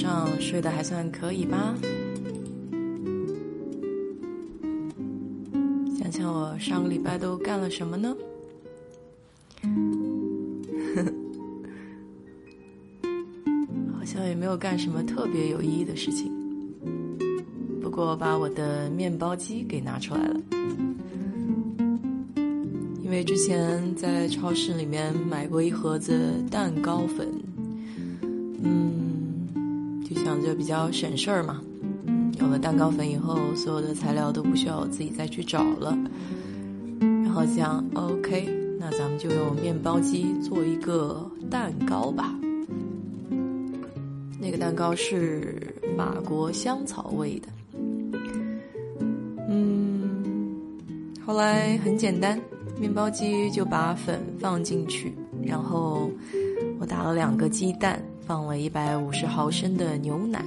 [0.00, 1.76] 上睡得还算可以吧？
[5.98, 8.16] 想想我上个礼拜都干了什么呢？
[13.92, 16.32] 好像也没有干什么特别有意义的事情。
[17.82, 20.40] 不过把我的面包机给拿出来了，
[23.02, 27.30] 因为之前在超市里面买过一盒子蛋糕粉，
[30.42, 31.60] 就比较省事儿嘛。
[32.38, 35.96] 有了蛋糕粉以后，所有的材料都不需要我自己再去找了。
[37.00, 42.34] 然后想，OK，那咱们就用面包机做一个蛋糕吧。
[44.40, 47.48] 那个蛋糕是法国香草味的。
[49.48, 50.56] 嗯
[51.24, 52.40] 后来很简单，
[52.80, 55.12] 面包机就把粉放进去，
[55.44, 56.10] 然后
[56.80, 60.40] 我打了两个鸡蛋，放了一百五十毫升的牛奶，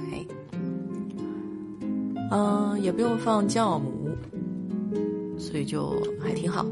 [2.30, 4.08] 嗯，也不用放酵母，
[5.36, 6.64] 所以就还挺好。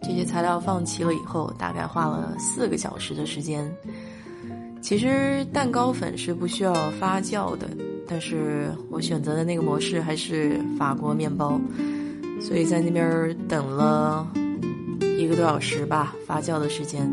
[0.00, 3.68] 这些材料放齐了以后，大概花了四个小时的时间。
[4.80, 7.68] 其实蛋糕粉是不需要发酵的，
[8.06, 11.60] 但是我选择的那个模式还是法国面包。
[12.40, 14.24] 所以在那边等了
[15.18, 17.12] 一个多小时吧，发酵的时间。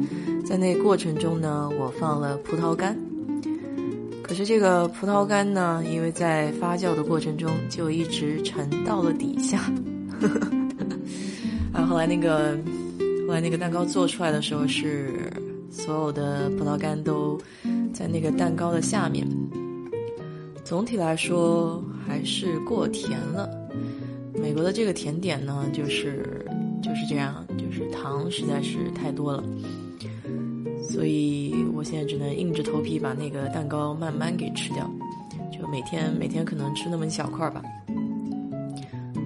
[0.52, 2.94] 在那过程中呢，我放了葡萄干。
[4.22, 9.72] 可是这个葡萄干呢，因为在发酵的过程中就一直沉到了底下。
[11.72, 12.60] 啊，后来那个
[13.26, 15.32] 后来那个蛋糕做出来的时候，是
[15.72, 17.40] 所有的葡萄干都
[17.94, 19.26] 在那个蛋糕的下面。
[20.66, 23.50] 总体来说还是过甜了。
[24.34, 26.46] 美国的这个甜点呢，就是
[26.84, 29.42] 就是这样，就是糖实在是太多了，
[30.92, 34.90] 所以我现在只能硬着头皮把那个蛋糕慢慢给吃掉，
[35.50, 37.62] 就每天每天可能吃那么一小块吧。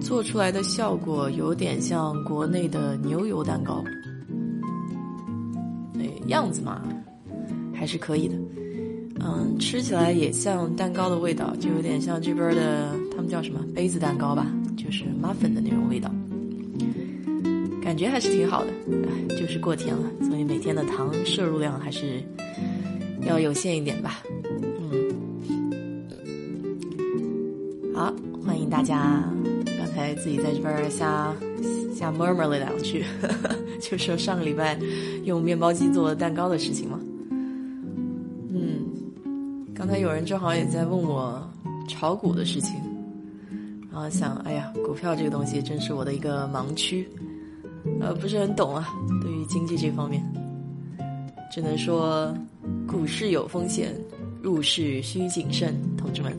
[0.00, 3.82] 做出来的效果有点像国内的牛油蛋糕，
[5.92, 6.80] 对样子嘛，
[7.74, 8.36] 还是可以的。
[9.18, 14.46] 嗯，吃起来也像蛋糕的味道，就有点像这边的他们叫什么杯子蛋糕吧。
[14.76, 16.08] 就是 muffin 的那种味道，
[17.86, 18.70] 感觉还是挺好的。
[18.90, 22.20] 哎，就是过甜了，所以每天的糖摄入量还是
[23.24, 24.20] 要有限一点吧。
[24.80, 25.14] 嗯，
[27.94, 28.12] 好，
[28.44, 29.22] 欢迎大家。
[29.78, 31.32] 刚才自己在这边瞎
[31.94, 33.04] 瞎 murmur 了两句，
[33.80, 34.76] 就说上个礼拜
[35.22, 36.98] 用面包机做蛋糕的事情嘛。
[38.50, 38.84] 嗯，
[39.72, 41.40] 刚才有人正好也在问我
[41.86, 42.74] 炒股的事情。
[43.92, 47.08] 然后想，哎呀，股票这个东西真是我的一个盲区，
[48.06, 48.94] 呃，不是很懂啊。
[49.20, 50.22] 对于经济这方面，
[51.50, 52.32] 只能说
[52.86, 53.92] 股市有风险，
[54.40, 56.32] 入市需谨慎，同志们。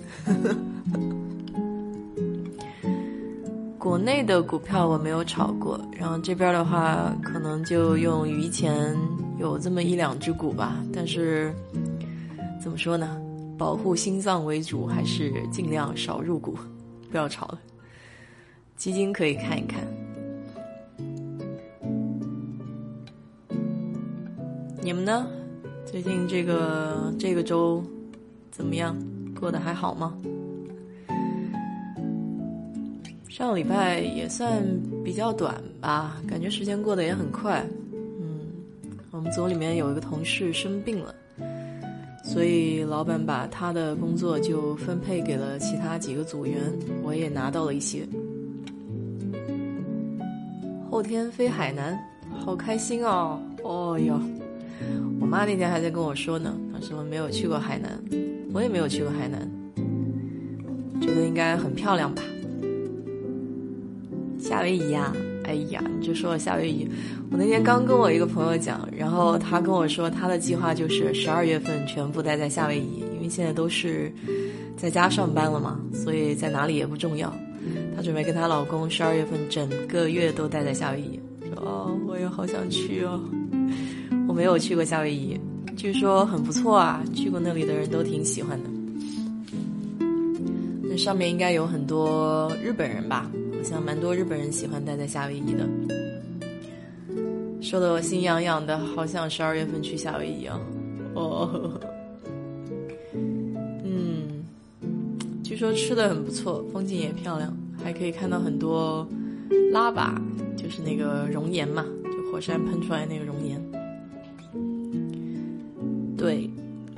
[3.78, 8.96] 国内的股票我没有炒过，然后这边的话，可能就用余钱
[9.38, 10.82] 有这么一两只股吧。
[10.94, 11.54] 但是
[12.62, 13.20] 怎么说呢？
[13.58, 16.58] 保护心脏为主，还是尽量少入股。
[17.12, 17.60] 不要炒了，
[18.78, 19.86] 基金可以看一看。
[24.88, 25.28] 你们呢？
[25.86, 27.84] 最近这个这个周
[28.50, 28.96] 怎么样？
[29.38, 30.18] 过得还好吗？
[33.28, 34.64] 上个礼拜也算
[35.04, 37.68] 比较短吧，感觉时间过得也很快。
[37.92, 38.48] 嗯，
[39.12, 41.14] 我们组里面有一个同事生病了。
[42.24, 46.62] 所以老板把他的工作就分配给了其他几个组员，
[47.04, 48.08] 我也拿到了一些。
[50.90, 52.00] 后天飞海南，
[52.40, 53.38] 好开心哦！
[53.66, 54.18] 哦哟，
[55.20, 57.92] 我妈那天还在跟我说呢，她说没有去过海南，
[58.54, 59.50] 我也没有去过海南，
[61.02, 62.22] 觉得应该很漂亮吧？
[64.40, 65.14] 夏威夷呀。
[65.44, 66.86] 哎呀，你就说夏威夷，
[67.32, 74.12] 我那天刚跟我一个朋友讲，然后他跟我说他的计划就是十二月份全部待在夏威夷，因为现在都是
[74.76, 77.34] 在家上班了嘛，所以在哪里也不重要。
[77.96, 81.18] 她准备跟她老公十二月份整个月都待在夏威夷。
[81.48, 83.18] 说哦，我也好想去哦，
[84.28, 85.40] 我没有去过夏威夷，
[85.76, 88.70] 据说很不错啊，去过那里的人都挺喜欢的。
[90.84, 93.30] 那上面应该有很多日本人吧？
[93.56, 95.68] 好像蛮多日本人喜欢待在夏威夷的，
[97.62, 100.60] 说的我心痒痒的，好想十二月份去夏威夷啊！
[101.16, 101.80] 哦，
[103.84, 104.46] 嗯，
[105.44, 107.52] 据说吃的很不错，风景也漂亮，
[107.84, 109.08] 还可以看到很多
[109.72, 110.22] 拉巴，
[110.56, 113.60] 就是那个熔岩嘛，就火山喷出来那个熔岩。
[116.18, 116.50] 对，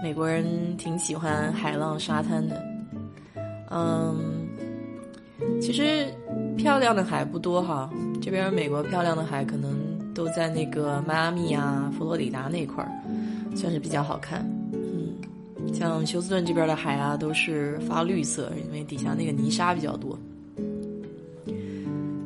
[0.02, 2.64] 美国人挺喜欢海浪沙滩的。
[3.70, 4.48] 嗯，
[5.62, 6.08] 其实
[6.58, 7.90] 漂亮的海不多哈，
[8.22, 9.78] 这边美国漂亮的海可能
[10.14, 12.90] 都在那个迈阿密啊、佛罗里达那块儿，
[13.56, 14.44] 算是比较好看。
[14.74, 15.14] 嗯，
[15.74, 20.18] 像休斯顿这边的海啊，都是发绿色，因为底下那个泥沙比较多。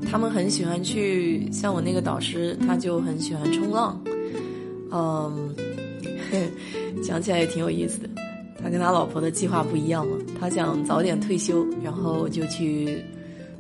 [0.10, 4.00] 他们很喜欢去，像我那个导师，他就很喜欢冲浪。
[4.92, 5.54] 嗯，
[7.04, 8.10] 讲起来也挺有意思的。
[8.62, 12.98] 他跟他老婆的计划不一样嘛，他想早点退休，然后就去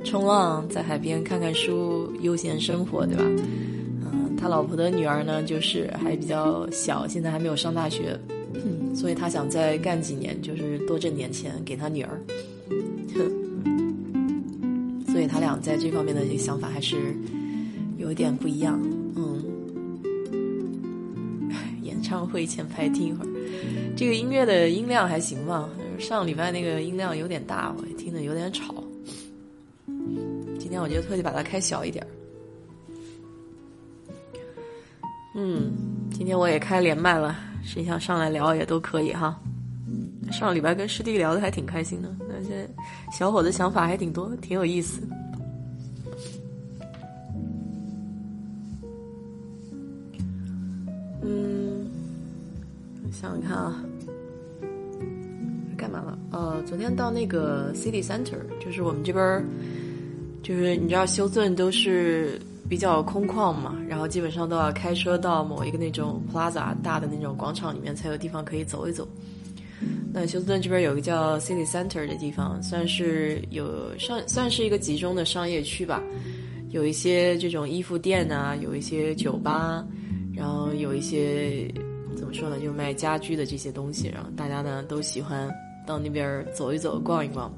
[0.05, 3.23] 冲浪，在海边看看书，悠闲生活，对吧？
[3.25, 8.17] 嗯，他老婆的女儿呢，就是还比较小，现在还没有上大学，
[8.95, 12.21] 所以他想再干几年，就是多挣点钱给他女儿。
[15.11, 16.95] 所以他俩在这方面的想法还是
[17.97, 18.81] 有一点不一样，
[22.13, 23.29] 唱会前排听一会儿，
[23.97, 25.67] 这个音乐的音量还行吧？
[25.97, 28.71] 上礼拜那个音量有点大，我听的有点吵。
[30.59, 32.05] 今天我就特地把它开小一点。
[35.33, 35.71] 嗯，
[36.11, 39.35] 今天我也开连麦了，谁想上来聊也都可以哈。
[40.31, 42.15] 上礼拜跟师弟聊的还挺开心的。
[42.29, 42.69] 那些
[43.11, 45.01] 小伙子想法还挺多，挺有意思。
[53.13, 53.83] 想想看啊，
[55.77, 56.17] 干嘛了？
[56.31, 59.45] 呃，昨天到那个 City Center，就是我们这边儿
[60.41, 69.07] 就是你知道休斯顿都是比较空旷嘛，然后基本上都要开车到某一个那种 Plaza 大的那种广场里面才有地方可以走一走。
[70.11, 76.01] 那休斯顿这边有个叫 City Center 的地方，算是有上算是一个集中的商业区吧，
[76.71, 79.85] 有一些这种衣服店啊，有一些酒吧，
[80.35, 81.71] 然后有一些
[82.23, 85.53] 怎么说呢，就卖家居的这些东西，然后大家呢都喜欢
[85.85, 87.51] 到那边走一走、逛一逛。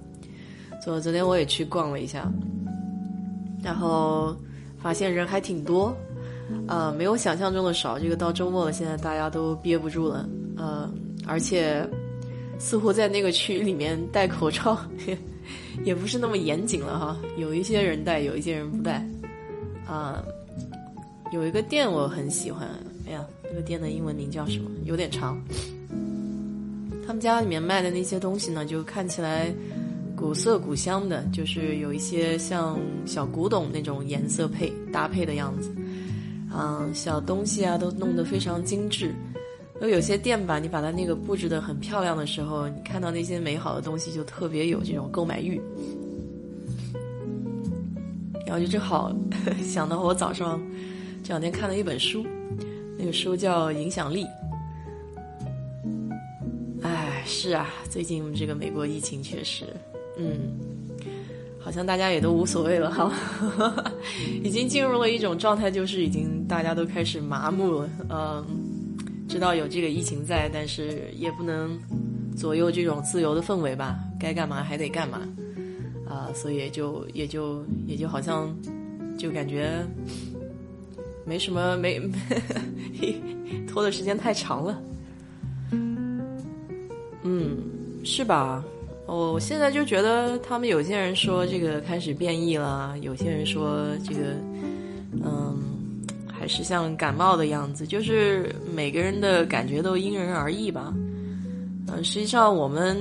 [0.83, 2.27] 昨昨天我也去逛了一下，
[3.61, 4.35] 然后
[4.79, 5.95] 发现人还挺多，
[6.67, 7.99] 呃，没有想象中的少。
[7.99, 10.27] 这个到周末了，现在大家都憋不住了，
[10.57, 10.91] 呃，
[11.27, 11.87] 而且。
[12.57, 14.79] 似乎在那个区里面戴口罩，
[15.83, 17.17] 也不是那么严谨了哈。
[17.35, 19.05] 有一些人戴，有一些人不戴。
[19.85, 20.23] 啊，
[21.33, 22.65] 有一个店我很喜欢，
[23.05, 24.69] 哎呀，那个店的英文名叫什么？
[24.83, 25.41] 有点长。
[27.05, 29.53] 他们家里面卖的那些东西呢，就看起来
[30.15, 35.69] 古色古香的，就是有一些像小古董那种颜色配搭配的样子。
[36.57, 39.13] 嗯，小东西啊，都弄得非常精致。
[39.81, 45.61] 有有些店吧，你把它那个布置的很漂亮的时候，你看到那些美好的东西，就特别有这种购买欲。
[48.47, 49.13] 然后就正好
[49.63, 50.61] 想到我早上
[51.23, 52.25] 这两天看了一本书，
[53.05, 54.25] 这个书叫《影响力》。
[56.81, 59.63] 哎，是啊，最近这个美国疫情确实，
[60.17, 60.57] 嗯，
[61.59, 63.13] 好像大家也都无所谓了哈，
[64.43, 68.43] 已经进入了一种状态，就是已经大家都开始麻木了，嗯。
[69.29, 71.77] 知道有这个疫情在，但是也不能
[72.35, 73.99] 左右这种自由的氛围吧？
[74.19, 75.21] 该干嘛还得干嘛，
[76.09, 78.51] 啊，所以就也就也就好像
[79.15, 79.85] 就感觉
[81.25, 81.99] 没什么没
[83.67, 84.81] 拖的时间太长了。
[87.23, 87.51] 嗯，
[88.03, 88.63] 是吧？
[89.07, 94.35] 我现在就觉得他们有些人说这个开始变异了，有些人说这个
[95.23, 95.57] 嗯。
[96.37, 100.93] 还是像感冒的样子，就是每个人的感觉都因人而异吧。
[101.87, 102.95] 嗯，实际上我们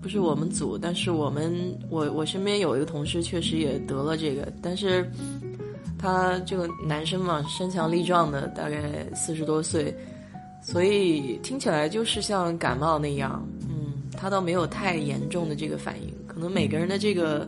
[0.00, 1.52] 不是我们组，但是我们
[1.88, 5.10] 我我身边有一个同事确实也得了这个，但是
[6.00, 8.80] 他这个男生嘛，身强力壮的，大概
[9.14, 9.94] 四十多岁，
[10.62, 13.46] 所以听起来就是像感冒那样。
[13.68, 17.46] 嗯，他倒没有太严重的这个反应，可能每个人的这个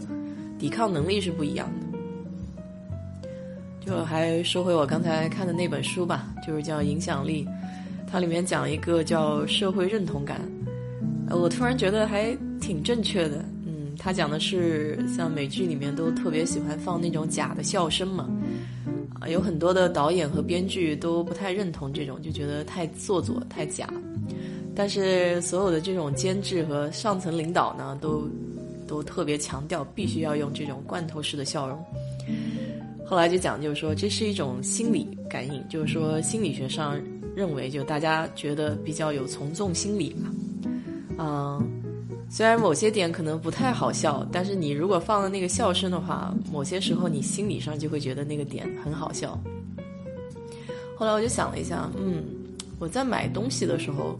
[0.59, 1.87] 抵抗能力是不一样的。
[3.87, 7.45] 就还说回我刚才看的那本书吧，就是叫《影响力》，
[8.07, 10.41] 它里面讲一个叫社会认同感，
[11.31, 13.43] 我突然觉得还挺正确的。
[14.03, 18.29] 他讲的是像美剧里面都特别喜欢放那种假的笑声嘛，
[19.21, 23.89] 啊，有很多的导演和编剧都不太认同这种，就觉得太做作、太假。
[24.75, 28.29] 但是所有的这种监制和上层领导呢，都
[28.89, 31.79] 都特别强调必须要用这种罐头式的笑容。
[33.07, 36.99] 后来就讲，就是说这是一种心理感应，就是说心理学上
[37.37, 40.35] 认为，就大家觉得比较有从众心理嘛。
[41.19, 41.82] 嗯，
[42.35, 49.39] 虽然某些点可能不太好笑，但是你如果放了那个笑声的话，某些时候你心理上就会觉得那个点很好笑。
[50.97, 52.25] 后来我就想了一下，嗯，
[52.79, 54.17] 我在买东西的时候，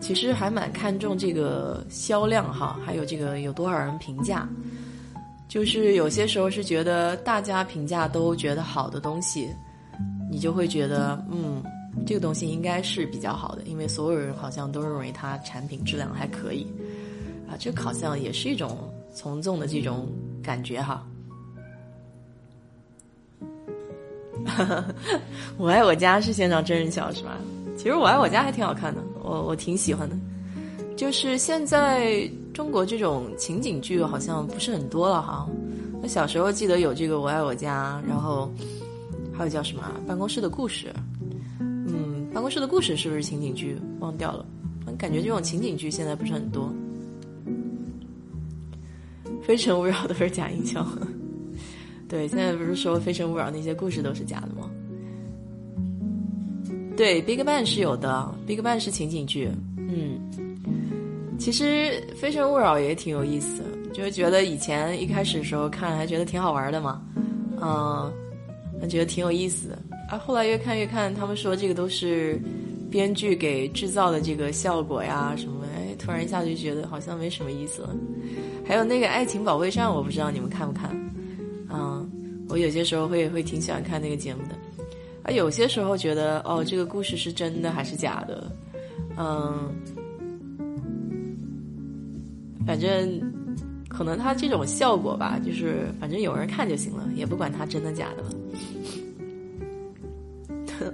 [0.00, 4.48] 其实还蛮看重这个销量哈，还有这个有多少人评价。
[5.46, 9.48] 就是有些时候是觉得大家评价都觉得好的东西，
[10.28, 11.62] 你就会觉得嗯，
[12.04, 16.66] 这个东西应该是比较好的，因为所有人好像都认为它产品质量还可以
[17.48, 17.56] 啊。
[17.58, 18.78] 这好像也是一种
[19.14, 20.08] 从众的这种
[20.42, 21.06] 感觉哈。
[25.58, 27.36] 我爱我家是现场真人秀是吧？
[27.76, 30.16] 其实我爱我家还挺好看的，我我挺喜欢的。
[30.96, 35.46] 就是现在中国这种情景剧好像不是很多了哈。
[36.00, 38.50] 我小时候记得有这个《我爱我家》，然后
[39.36, 40.86] 还有叫什么《办公室的故事》。
[41.60, 43.76] 嗯，《办公室的故事》是不是情景剧？
[43.98, 44.46] 忘掉了。
[44.96, 46.64] 感觉这种情景剧现在不是很多。
[49.46, 50.84] 《非诚勿扰》都是假营销。
[52.08, 54.68] 对，现在不是说《非诚勿扰》那些故事都是假的吗？
[56.96, 59.48] 对，《Big Bang》是有的，《Big Bang》是情景剧。
[59.76, 60.18] 嗯，
[61.38, 61.64] 其实
[62.16, 63.62] 《非诚勿扰》也挺有意思，
[63.94, 67.00] 就是觉得以前一开始的时候看还觉得挺好玩的嘛，
[67.62, 68.12] 嗯，
[68.80, 69.78] 还觉得挺有意思的。
[70.08, 72.40] 啊，后来越看越看，他们说这个都是
[72.90, 77.96] 编剧给制造的这个效果呀什么，哎，突然一下就觉得好像没什么意思了。
[78.66, 80.90] 还有那个《爱情保卫战》，我不知道你们看不看。
[81.70, 82.10] 嗯，
[82.48, 84.56] 我有些时候会会挺喜欢看那个节目的，
[85.22, 88.50] 啊，有些时候觉得哦，这个故事是真的还是假的？
[89.16, 89.70] 嗯，
[92.66, 93.20] 反正
[93.88, 98.30] 可能他这种效果吧，就是反正有人看就行了，也不管他真的假的了。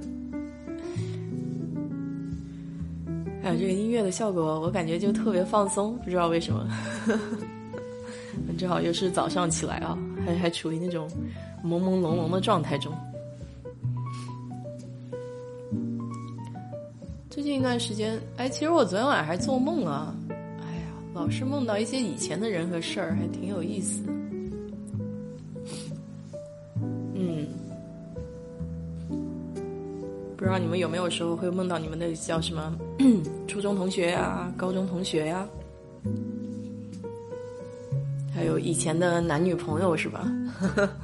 [3.42, 6.68] 还有这个音乐的效果，我感觉就特别放松，不知道为什么。
[8.56, 9.98] 正好又是早上起来啊。
[10.24, 11.08] 还还处于那种
[11.64, 12.92] 朦朦胧胧的状态中。
[17.28, 24.04] 最近一段时间，哎，其实我昨天晚上还做梦啊，哎呀，老是梦到一些以前的人和事儿，还挺有意思。
[27.14, 27.48] 嗯，
[30.36, 32.78] 不知道你们有没有时候会梦到你们的叫什么
[33.48, 35.48] 初中同学呀、高中同学呀？
[38.34, 40.26] 还有以前的男女朋友是吧？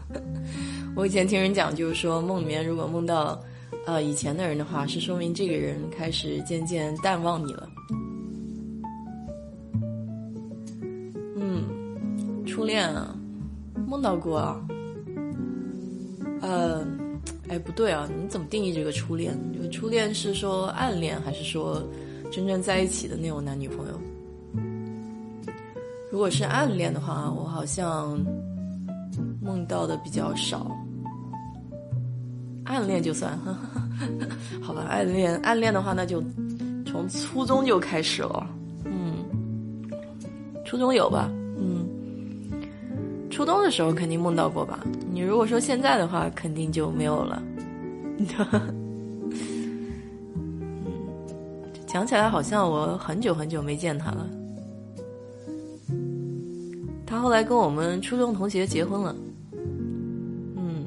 [0.96, 3.40] 我以前听人讲，就是说梦里面如果梦到，
[3.86, 7.68] 呃，以前的人的话，是说明这个人开始渐渐淡忘你了。
[11.36, 11.64] 嗯，
[12.46, 13.14] 初恋啊，
[13.86, 14.60] 梦到过啊。
[16.40, 16.86] 呃，
[17.48, 19.36] 哎，不对啊，你怎么定义这个初恋？
[19.52, 21.86] 就初恋是说暗恋，还是说
[22.32, 24.00] 真正在一起的那种男女朋友？
[26.10, 28.18] 如果是暗恋的话，我好像
[29.42, 30.74] 梦到的比较少。
[32.64, 33.38] 暗恋就算，
[34.60, 36.22] 好吧，暗恋暗恋的话，那就
[36.86, 38.46] 从初中就开始了。
[38.84, 39.24] 嗯，
[40.64, 41.30] 初中有吧？
[41.58, 41.86] 嗯，
[43.30, 44.80] 初中的时候肯定梦到过吧？
[45.10, 47.42] 你如果说现在的话，肯定就没有了。
[50.34, 50.92] 嗯，
[51.86, 54.26] 讲起来好像我很久很久没见他了。
[57.08, 59.16] 他后来跟我们初中同学结婚了，
[60.56, 60.84] 嗯，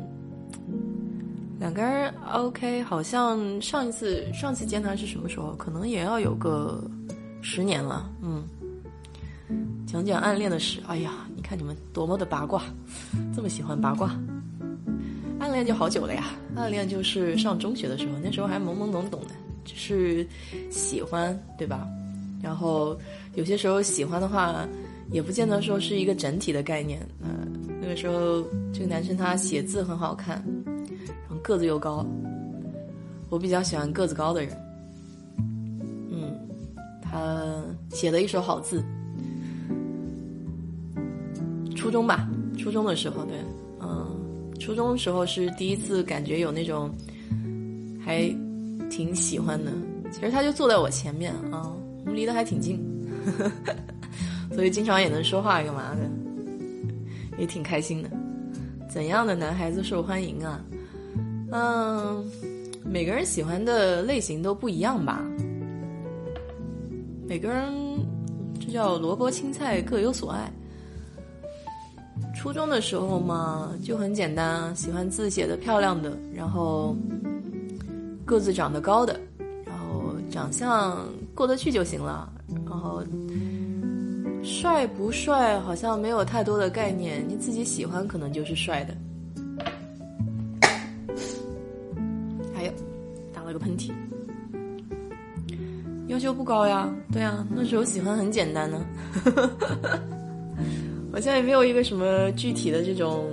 [1.59, 5.55] 两个人 OK，好像上一次上次见他是什么时候？
[5.55, 6.79] 可能也要有个
[7.41, 8.43] 十年了，嗯。
[9.87, 12.61] 讲讲暗恋的事，哎呀，你看你们多么的八卦，
[13.35, 14.15] 这么喜欢八卦。
[15.39, 16.25] 暗恋就好久了呀，
[16.55, 19.33] 暗恋就是上中学的时候，那时候还懵懵懂懂的，
[19.65, 20.25] 只是
[20.69, 21.87] 喜欢，对吧？
[22.43, 22.95] 然后
[23.33, 24.67] 有些时候喜欢的话。
[25.11, 27.29] 也不见得说是一个整体的概念，嗯，
[27.81, 28.41] 那个时候
[28.71, 32.05] 这个男生他写字很好看，然后个子又高，
[33.29, 34.57] 我比较喜欢个子高的人，
[36.09, 36.33] 嗯，
[37.01, 38.81] 他写了一手好字，
[41.75, 43.35] 初中吧，初中的时候对，
[43.81, 44.17] 嗯，
[44.59, 46.89] 初中时候是第一次感觉有那种
[48.03, 48.33] 还
[48.89, 49.71] 挺喜欢的，
[50.09, 52.79] 其实他就坐在我前面啊，我们离得还挺近。
[53.37, 53.71] 呵 呵
[54.53, 56.01] 所以经常也能说话干嘛的，
[57.37, 58.09] 也挺开心的。
[58.89, 60.61] 怎样的男孩子受欢迎啊？
[61.51, 62.29] 嗯，
[62.83, 65.23] 每个人喜欢的类型都不一样吧。
[67.25, 67.73] 每个人
[68.59, 70.51] 这叫萝卜青菜各有所爱。
[72.35, 76.95] 初中的时候嘛，就很简单，喜欢字写的漂亮的，然后
[78.25, 79.17] 个子长得高的，
[79.65, 80.97] 然后长相
[81.33, 82.29] 过得去就行了，
[82.65, 83.01] 然后。
[84.43, 88.93] 帅不帅好像没有太多的概念，你自己喜欢可能就是帅的。
[92.53, 92.71] 还有，
[93.33, 93.91] 打了个喷嚏。
[96.07, 98.85] 要求不高呀，对啊，那时候喜欢很简单呢。
[101.13, 103.29] 我现在也没有一个什么具体的这种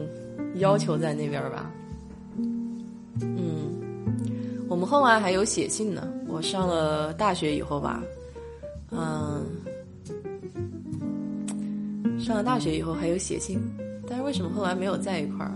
[0.57, 1.71] 要求在那边吧。
[3.21, 3.81] 嗯，
[4.69, 6.09] 我们后来还有写信呢。
[6.29, 8.03] 我上了大学以后吧，
[8.91, 9.45] 嗯，
[12.29, 13.59] 上了大学以后还有写信，
[14.07, 15.55] 但是为什么后来没有在一块儿？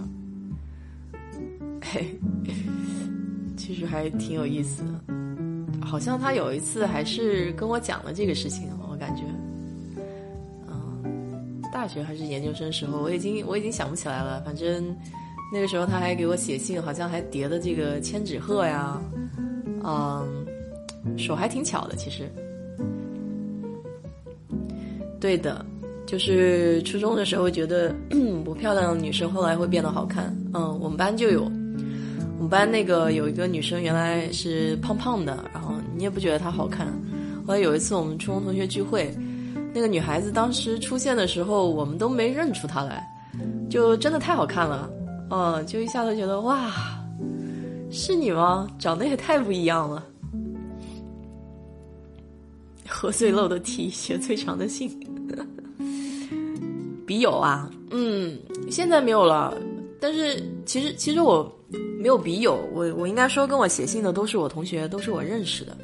[1.85, 2.19] 嘿，
[3.59, 5.85] 其实还挺有意思的。
[5.85, 9.23] 好像他有一次还是跟我讲了这个事情，我感觉，
[10.67, 14.41] 嗯，大学还是研究生时候，我已经我已经想不起来了。
[14.41, 14.97] 反正
[15.53, 18.99] 那个时候他还给我写信，好像还叠的这个千纸鹤呀，
[19.85, 20.47] 嗯，
[21.19, 22.27] 手还挺巧的，其实。
[25.21, 25.65] 对的，
[26.07, 27.95] 就是初中的时候觉得
[28.45, 30.37] 不漂亮的女生后来会变得好看。
[30.53, 31.45] 嗯，我们班就有。
[32.39, 36.89] 我们班那个有一个女生，原来是胖胖的，然后你也不觉得她好看。
[37.47, 39.15] 后来有一次我们初中同学聚会，
[39.73, 43.09] 那个女孩子当时出现的时候，我们都没认出她来，
[43.71, 44.91] 就真的太好看了。
[45.31, 46.73] 嗯，就一下子觉得哇，
[47.91, 48.69] 是你吗？
[48.77, 50.05] 长得也太不一样了。
[52.89, 54.91] 喝最漏的 T，写最长的信。
[57.07, 58.39] 笔友啊，嗯，
[58.71, 59.57] 现在没有了。
[60.01, 61.51] 但是其实其实我。
[61.99, 65.75] 没有笔友，我我应该说跟我写信的都是我同学，都是我认识的。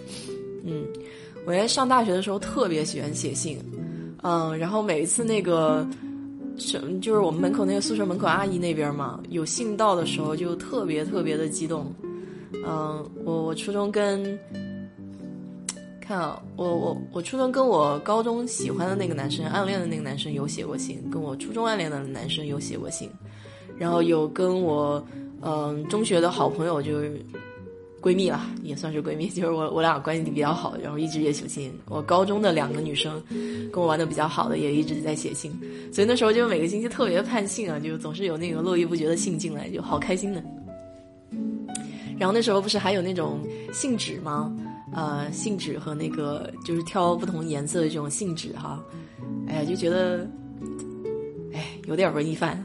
[0.65, 0.85] 嗯，
[1.47, 3.59] 我在上大学的时候特别喜欢写信，
[4.23, 5.87] 嗯，然后每一次那个
[6.59, 11.91] 什就是我们门口那个宿舍门口阿姨那边嘛，有信到的时候就特别特别的激动。
[12.53, 14.39] 嗯，我我初中跟
[16.09, 23.11] 看啊，我我我初中跟我高中喜欢的那个男生暗恋的那个男生有写过信，跟我初中暗恋的男生有写过信，
[23.77, 25.05] 然后有跟我。
[25.41, 27.25] 嗯，中学的好朋友就是
[28.03, 29.29] 闺蜜了，也算是闺蜜。
[29.29, 31.73] 就是我我俩关系比较好，然后一直也写信。
[31.87, 33.23] 我高中的两个女生
[33.73, 35.57] 跟我玩的比较好的，也一直在写信。
[35.93, 40.43] 所以那时候就每个星期特别盼信啊，就总是有那个络绎不绝的信进来，就好开心的。
[42.19, 43.39] 然后那时候不是还有那种
[43.73, 44.53] 信纸吗？
[44.93, 48.83] 呃，信纸和那个就是挑不同颜色的这种信纸哈。
[49.47, 50.29] 哎呀，就觉得。
[51.51, 52.63] 哎有点文艺范，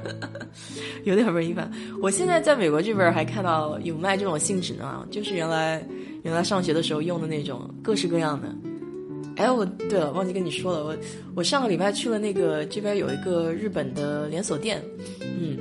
[1.04, 1.70] 有点文艺范。
[2.00, 5.86] 我现在在美国这边还看到有卖这种信纸呢，就是原来
[6.22, 8.48] 原来上学的时候用的那种，各式各样的。
[9.36, 10.96] 哎，我对了，忘记跟你说了，我
[11.36, 14.82] 我上个礼拜去了那个这边有一个日本的连锁店，
[15.20, 15.58] 嗯，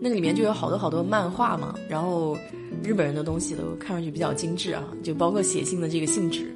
[0.00, 2.36] 那个里面就有好多好多漫画嘛，然后
[2.82, 6.52] 日本人的东西都看上去比较精致啊，就包括写信的这个信纸，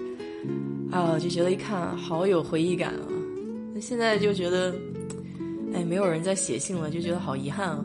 [0.90, 3.06] 啊，就觉得一看好有回忆感啊。
[3.74, 4.74] 那现在就觉得，
[5.74, 7.84] 哎，没有人在写信了，就觉得好遗憾啊。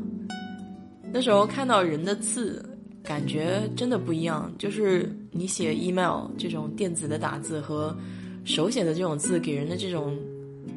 [1.12, 2.63] 那时候看到人的字，
[3.04, 4.52] 感觉真的不一样。
[4.58, 7.95] 就是你写 email 这种电子的打字和
[8.43, 10.17] 手写的这种字，给人的这种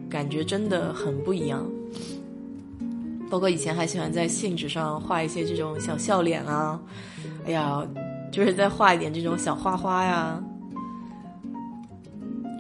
[0.09, 1.69] 感觉真的很不一样。
[3.29, 6.81] 包括以前还喜欢在信纸上画一些这种小笑脸啊，
[7.45, 7.87] 哎呀，
[8.33, 10.43] 就是再画一点这种小花花呀，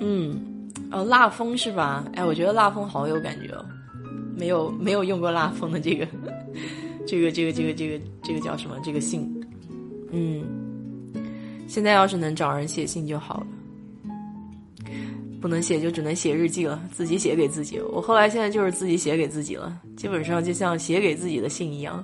[0.00, 0.46] 嗯。
[0.92, 2.04] 哦，蜡封是吧？
[2.14, 3.64] 哎，我觉得蜡封好有感觉哦，
[4.36, 6.04] 没有没有用过蜡封的 这个，
[7.06, 8.76] 这个这个这个这个这个叫什么？
[8.82, 9.32] 这个信，
[10.10, 10.42] 嗯，
[11.68, 13.46] 现在要是能找人写信就好了，
[15.40, 17.78] 不能写就只能写日记了，自己写给自己。
[17.92, 22.02] 我后来现在就是自己写给自己了，基本上就像写给自己的信一样。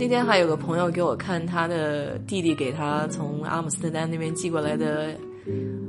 [0.00, 5.14] 那天还有个朋友给我看他的弟弟给他从阿姆斯特丹那边寄过来的。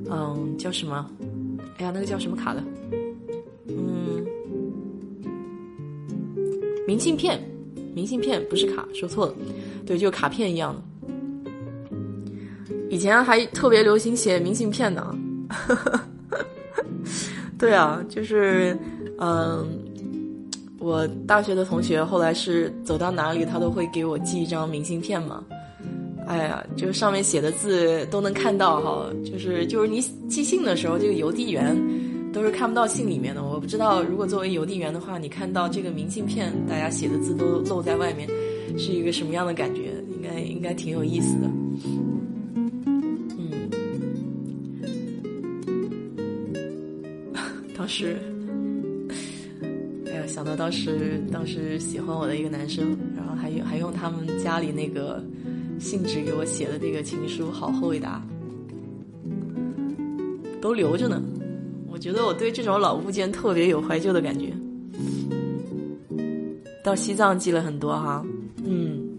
[0.10, 1.10] 嗯，叫什么？
[1.78, 2.62] 哎呀，那个叫什么卡的？
[3.70, 4.26] 嗯，
[6.86, 7.42] 明信片，
[7.96, 9.34] 明信片不是卡，说错了，
[9.86, 10.82] 对，就卡片一样的。
[12.90, 15.18] 以前还特别流行写明信片呢。
[17.58, 18.78] 对啊，就是
[19.20, 19.66] 嗯，
[20.82, 25.44] 我大学的同学后来是走到哪里，他都会给我寄一张明信片嘛。
[26.28, 31.76] 哎呀，就是上面写的字都能看到哈，就是就是你寄信的时候，这个邮递员
[32.34, 33.44] 都是看不到信里面的。
[33.44, 38.28] 我不知道，如果作为邮递员的话，你看到这个明信片，大家写的字都露在外面，
[38.78, 39.94] 是一个什么样的感觉？
[40.16, 41.48] 应该应该挺有意思的。
[43.38, 43.70] 嗯，
[47.76, 48.18] 当时，
[50.32, 55.22] 想到当时当时喜欢我的一个男生，然后还用还用他们家里那个。
[55.80, 58.22] 信纸给我写的那个情书好厚一沓，
[60.62, 61.20] 都留着呢。
[61.90, 64.54] 我觉得我对这种老物件特别有怀旧的感觉。
[66.84, 68.24] 到西藏寄了很多哈，
[68.64, 69.18] 嗯，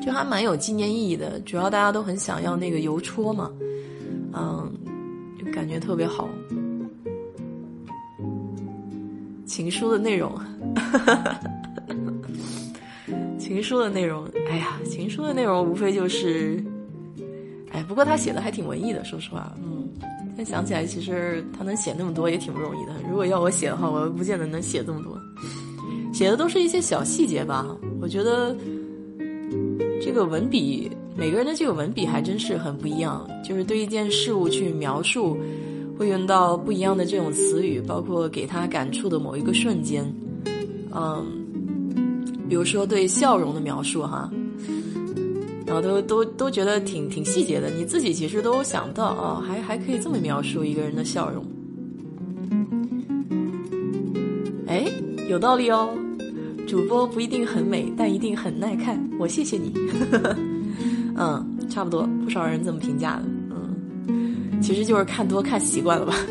[0.00, 1.40] 就还蛮有纪念意义的。
[1.40, 3.50] 主要大家都很想要那个邮戳嘛，
[4.32, 4.72] 嗯，
[5.36, 6.28] 就感觉特别好。
[9.60, 10.32] 情书的内容，
[13.38, 16.64] 情书的内容，哎呀，情书的内容无非就是，
[17.70, 19.86] 哎，不过他写的还挺文艺的，说实话，嗯，
[20.34, 22.94] 现在想起来，其实他能写那么多也挺不容易的。
[23.06, 25.14] 如果要我写的话，我不见得能写这么多。
[26.10, 27.66] 写的都是一些小细节吧，
[28.00, 28.56] 我觉得
[30.00, 33.28] 这个文笔，每个人的这个文笔还真是很不一样。
[33.44, 35.36] 就是对一件事物去描述，
[36.00, 40.02] 会用到不一样的这种词语，包括给他感触的某一个瞬间，
[40.94, 41.22] 嗯，
[42.48, 44.32] 比如说对笑容的描述哈，
[45.66, 51.44] 然后都都都觉得挺挺细节的，你自己其实都想不到啊，还还可以这么描述一个人的笑容，
[54.66, 54.90] 哎。
[55.28, 55.90] 有道理哦，
[56.66, 58.98] 主播不一定很美，但一定很耐看。
[59.16, 59.72] 我谢谢你。
[61.14, 63.39] 嗯，差不多，不少人这么评价的。
[64.60, 66.14] 其实就是看多看习惯了吧。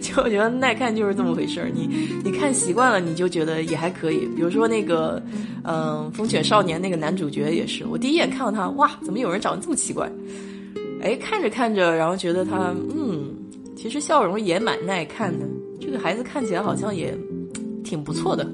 [0.00, 1.68] 就我觉得耐看就是这么回事儿。
[1.68, 1.88] 你
[2.24, 4.26] 你看习惯了，你就觉得也还可以。
[4.36, 5.22] 比如说那个，
[5.64, 10.10] 嗯，《风犬少年》那个男主角也是，我第一眼看到他，哇，怎么有人长得这么奇怪？
[11.02, 13.34] 哎，看着看着，然后觉得他，嗯，
[13.76, 15.46] 其实笑容也蛮耐看的。
[15.80, 17.16] 这个孩子看起来好像也
[17.84, 18.48] 挺不错的。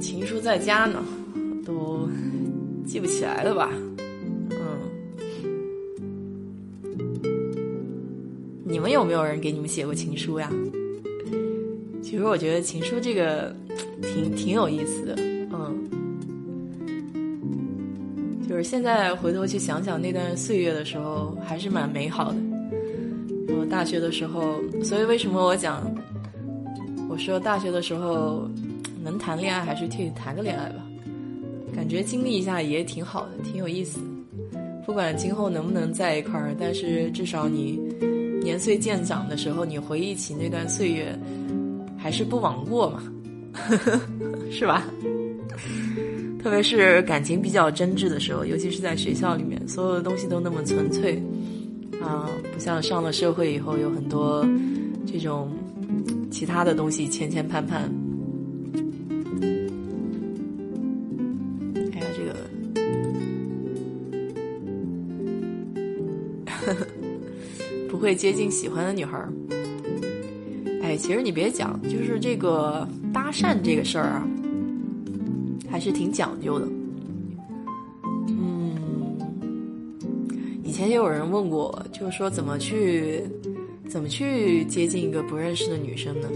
[0.00, 1.02] 情书在家呢，
[1.64, 2.08] 都
[2.84, 3.70] 记不起来了吧？
[8.70, 10.48] 你们有没有人给你们写过情书呀？
[12.00, 13.54] 其实我觉得情书这个
[14.00, 15.16] 挺挺有意思的，
[15.52, 15.88] 嗯，
[18.48, 22.38] 就是现在回头去想想那段岁月的时候，还是蛮美好的。
[23.48, 24.54] 我大学的时候，
[24.84, 25.92] 所以为什么我讲，
[27.08, 28.48] 我说大学的时候
[29.02, 30.86] 能谈恋爱还是去谈个恋爱吧，
[31.74, 33.98] 感觉经历一下也挺好的，挺有意思。
[34.86, 37.78] 不管今后能不能在一块儿，但是至少你
[38.50, 41.16] 年岁渐长的时候，你回忆起那段岁月，
[41.96, 43.00] 还是不枉过嘛，
[44.50, 44.84] 是吧？
[46.42, 51.22] 特别是感情比较真挚的时候，尤其是在学校里面，所有的东西都那么纯粹。
[52.02, 54.44] 啊，不像上了社会以后有很多
[55.06, 55.48] 这种
[56.28, 57.88] 其他的东西牵牵绊绊。
[68.00, 69.32] 会接近喜欢的女孩儿。
[70.82, 74.26] 哎，其实你别讲，就是这个搭讪这个事儿啊，
[75.70, 76.66] 还是挺讲究的。
[78.26, 78.72] 嗯
[80.64, 83.22] 以前也有人问过，就是说怎么去，
[83.88, 86.28] 怎么去接近一个不认识的女生呢？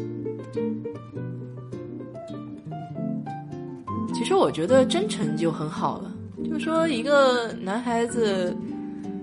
[4.12, 6.14] 其实我觉得真诚就很好了。
[6.44, 8.54] 就是说，一个男孩子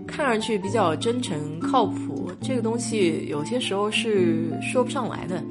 [0.08, 2.11] 看上去比较真诚、靠谱，
[2.42, 5.44] 这个东西有些时候是说不上来的。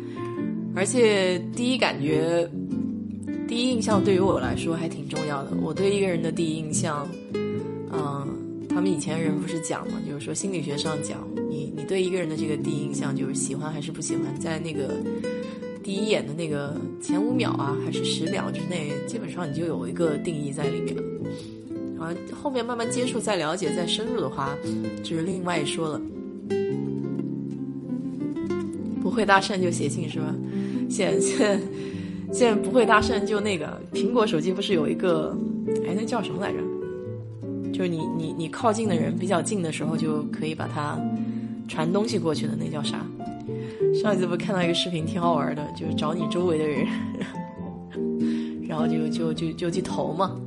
[0.75, 2.49] 而且第一感觉、
[3.49, 5.51] 第一印象对于我来说还挺重要的。
[5.63, 7.09] 我对一个人的第一印象，
[7.93, 8.27] 嗯。
[8.73, 14.95] 他们以前人不是讲嘛，就是说心理学上讲，你你对一个人的这个第一印象就是喜欢还是不喜欢，在那个
[15.83, 21.03] 第一眼的那个前五秒啊，还是十秒之内，基本上你就有一个定义在里面了。
[21.99, 24.57] 然后后面慢慢接触、再了解、再深入的话，
[25.03, 26.01] 就是另外说了。
[29.11, 30.33] 不会搭讪就写信是吧？
[30.89, 31.61] 现现
[32.33, 35.37] 现在不会搭讪就那个苹果手机不是有一个，
[35.85, 36.59] 哎，那叫什么来着？
[37.73, 40.97] 就是你你你靠近的人比较近的时候，就可以把它
[41.67, 43.05] 传东西过去的，那叫啥？
[44.01, 46.87] 上一次不看到一个视频，挺好玩的，就是找你周围的人，
[48.69, 50.41] 然后就就就就去投嘛。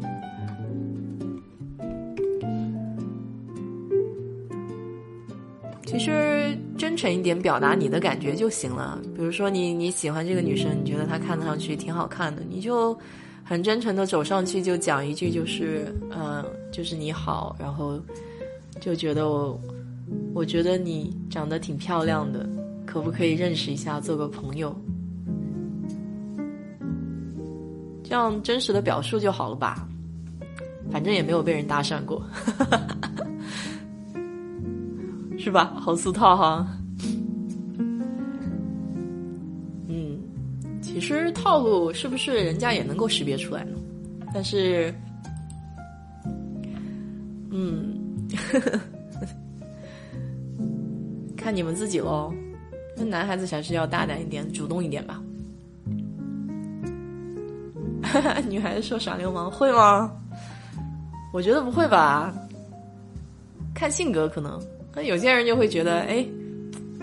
[5.86, 9.00] 其实真诚一点，表达你的感觉就行了。
[9.16, 12.98] 比如说你你喜欢这个女生，你觉得她看上去挺好看的，你就。
[13.46, 18.00] 很真诚的走上去就讲一句，就是嗯，就是你好，然后
[18.80, 19.60] 就觉得我，
[20.34, 22.48] 我觉得你长得挺漂亮的，
[22.86, 24.74] 可不可以认识一下，做个朋友？
[28.02, 29.86] 这样真实的表述就好了吧？
[30.90, 32.78] 反正也没有被人搭讪过，哈哈哈
[33.18, 33.23] 哈
[35.44, 35.74] 是吧？
[35.76, 36.66] 好俗套哈。
[39.90, 40.18] 嗯
[40.82, 43.76] 其实套路是不是人家也能够识别出来呢？
[44.34, 44.94] 但是，
[47.52, 47.94] 嗯，
[51.36, 52.34] 看你们自己喽。
[52.96, 55.22] 那男孩子还是要大胆一点，主动一点吧。
[58.48, 60.10] 女孩子说耍流氓会吗？
[61.34, 62.34] 我觉得不会吧，
[63.76, 64.58] 看性格可能。
[64.96, 66.26] 那有些人就会觉得，哎，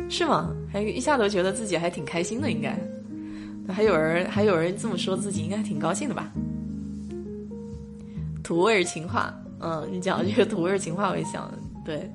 [0.09, 0.55] 是吗？
[0.72, 2.79] 还一下都觉得自己还挺开心的，应该。
[3.68, 6.33] 还有人还有人这么说自己，应该挺高兴的吧？
[8.42, 11.53] 土味情话，嗯，你讲这个土味情话，我也想，
[11.85, 12.11] 对，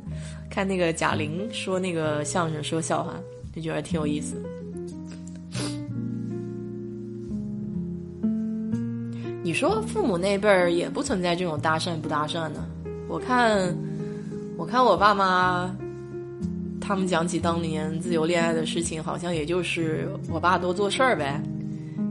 [0.50, 3.14] 看那个贾玲说那个相声说笑话，
[3.54, 4.36] 就觉得挺有意思。
[9.44, 12.66] 你说父母那辈儿也不存在这种搭讪不搭讪的，
[13.08, 13.74] 我看，
[14.58, 15.76] 我看我爸妈，
[16.80, 21.42] 他们讲起当年自由恋爱的事情，好像也就是我爸多做事儿呗。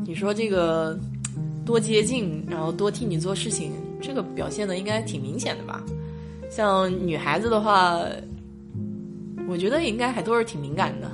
[0.06, 0.98] 你说这个
[1.64, 5.82] 多接近，然后多替你做事情，这个表现的应该挺明显的吧？
[6.50, 7.98] 像女孩子的话，
[9.48, 11.10] 我觉得应该还都是挺敏感的，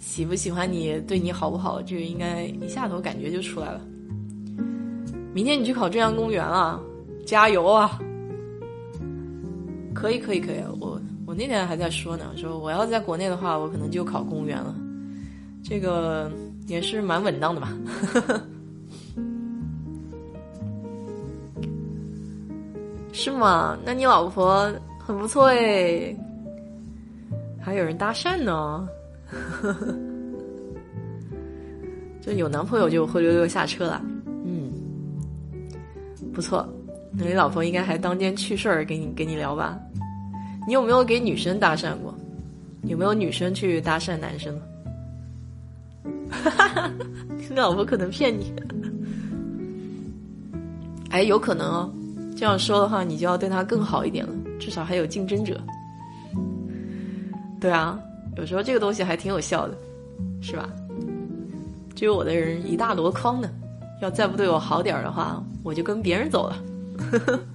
[0.00, 3.80] 喜不喜欢你，对你好不好，这个应该一下子感觉就出来了。
[5.32, 6.78] 明天你去考浙江公务员了，
[7.24, 7.98] 加油啊！
[10.02, 10.60] 可以，可以，可以。
[10.80, 14.74] 我我那天还在说呢，说我要在国内的话，我可能就考公务员了。
[15.62, 16.28] 这个
[16.66, 17.72] 也是蛮稳当的吧？
[23.12, 23.78] 是吗？
[23.84, 26.12] 那你老婆很不错哎，
[27.60, 28.88] 还有人搭讪呢。
[32.20, 34.02] 就有男朋友就灰溜溜下车了。
[34.44, 34.72] 嗯
[36.34, 36.68] 不错，
[37.12, 39.78] 那你老婆应该还当天去事儿给你给你聊吧？
[40.66, 42.14] 你有没有给女生搭讪过？
[42.84, 44.60] 有没有女生去搭讪男生？
[46.30, 46.90] 哈哈，
[47.36, 48.52] 你老婆可能骗你。
[51.10, 51.92] 哎，有可能哦。
[52.36, 55.60] 这样说的话，你就要对她更好一点了，至少还有竞争者。
[57.60, 57.96] 对啊，
[58.36, 59.76] 有时候这个东西还挺有效的，
[60.40, 60.68] 是吧？
[61.94, 63.48] 追我的人一大箩筐呢，
[64.00, 65.40] 要再不对我好点儿的话。
[65.62, 66.56] 我就跟别人走了。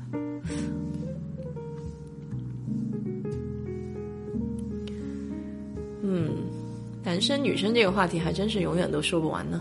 [7.18, 9.60] 男生女生这个话题还真是永远都说不完呢。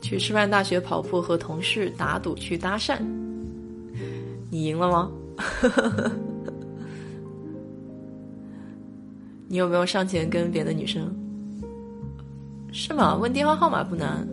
[0.00, 2.96] 去师范大学跑步和同事打赌去搭讪，
[4.50, 5.12] 你赢了吗？
[9.46, 11.14] 你有没有上前跟别的女生？
[12.72, 13.14] 是吗？
[13.14, 14.26] 问电话号码不难，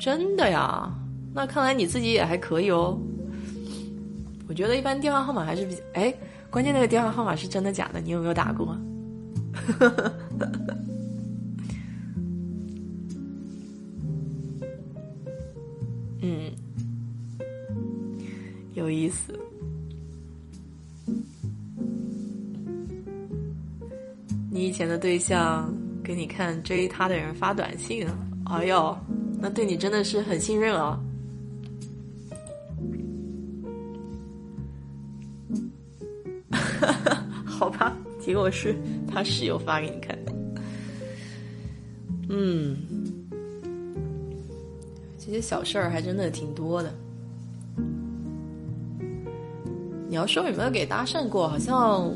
[0.00, 0.90] 真的呀？
[1.34, 2.98] 那看来你自己也还可以哦。
[4.48, 5.82] 我觉得一般电话号码还是比较……
[5.92, 6.14] 哎，
[6.52, 8.00] 关键那个电话号码是真的假的？
[8.00, 8.76] 你有没有打过？
[16.20, 16.52] 嗯，
[18.74, 19.32] 有意思。
[24.50, 25.72] 你以前的对象？
[26.04, 28.04] 给你看追他的人发短信，
[28.44, 28.94] 哎呦，
[29.40, 31.00] 那对你真的是很信任啊。
[37.46, 40.18] 好吧，结果是他室友发给你看。
[42.28, 42.76] 嗯，
[45.18, 46.92] 这些小事儿还真的挺多的。
[50.08, 52.12] 你要说有没有给搭讪过，好像。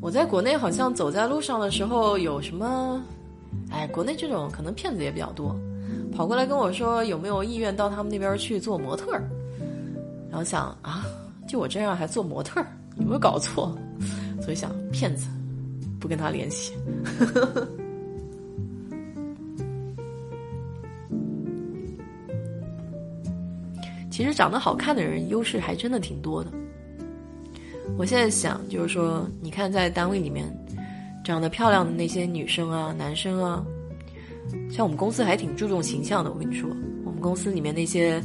[0.00, 3.02] 我在国内好像走在路上的时候有什么，
[3.70, 5.54] 哎，国内这种可能骗子也比较多，
[6.14, 9.28] 跑过来跟我说有没有意愿到他们那边去做模特儿，
[10.30, 11.04] 然后想啊，
[11.48, 12.66] 就我这样还做模特儿，
[12.98, 13.76] 有没有搞错？
[14.42, 15.26] 所以想骗子，
[15.98, 16.72] 不跟他联系。
[24.10, 26.50] 其实长得好看的人优势还真的挺多的。
[27.98, 30.46] 我现在想，就是说，你看，在单位里面，
[31.22, 33.62] 长得漂亮的那些女生啊、男生啊，
[34.70, 36.32] 像我们公司还挺注重形象的。
[36.32, 36.68] 我跟你说，
[37.04, 38.22] 我们公司里面那些，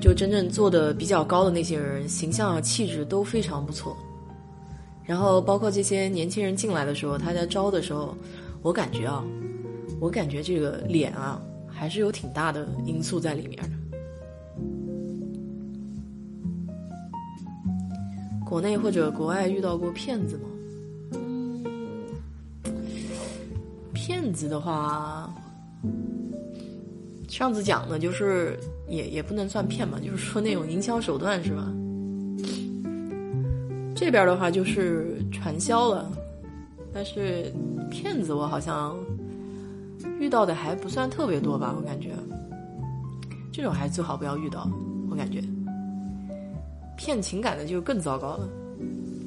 [0.00, 3.96] 就真正做的比较高的那些人，形象啊、气质都非常不错。
[5.04, 8.16] 然后，包括这些年轻人进来的时候，他在招的时候，
[8.62, 9.24] 我感觉啊，
[10.00, 13.70] 我感觉这个脸啊，还是有挺大的因素在里面的。
[18.44, 20.48] 国内或者国外遇到过骗子吗？
[23.92, 25.32] 骗子的话，
[27.28, 31.72] 上次讲的就是也也不能算骗吧，就是说那种营销手段是吧？
[33.94, 36.10] 这边的话就是传销了，
[36.92, 37.52] 但是
[37.90, 38.96] 骗子我好像
[40.20, 42.10] 遇到的还不算特别多吧，我感觉
[43.52, 44.70] 这种还最好不要遇到，
[45.10, 45.42] 我感觉。
[46.96, 48.48] 骗情感的就更糟糕了。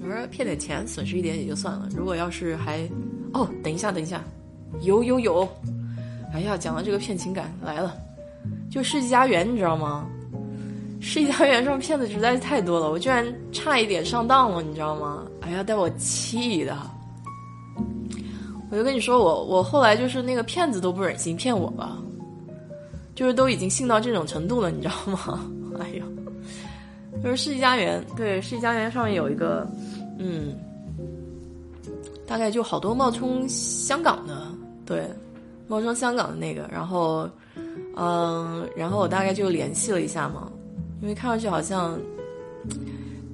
[0.01, 1.87] 我说骗点钱，损失一点也就算了。
[1.95, 2.79] 如果要是还……
[3.33, 4.23] 哦，等一下，等一下，
[4.81, 5.47] 有有有，
[6.33, 7.95] 哎呀，讲到这个骗情感来了，
[8.69, 10.07] 就世纪佳缘，你知道吗？
[11.01, 15.23] 世纪佳缘上骗子实在是太多了，我居然差一点上当了，你知道吗？
[15.41, 16.75] 哎呀，带我气的！
[18.69, 21.97] 我就跟你说，我我后来就是那个骗子都不忍心骗我了，
[23.15, 25.49] 就是都已经信到这种程度了，你知道吗？
[25.79, 26.05] 哎呀，
[27.23, 29.65] 就是世纪佳缘，对，世纪佳缘上面有一个，
[30.19, 30.53] 嗯，
[32.27, 34.45] 大概就好多冒充香港的，
[34.85, 35.03] 对，
[35.67, 37.27] 冒充香港的那个，然后，
[37.95, 40.51] 嗯，然后我大概就联系了一下嘛，
[41.01, 41.99] 因为看上去好像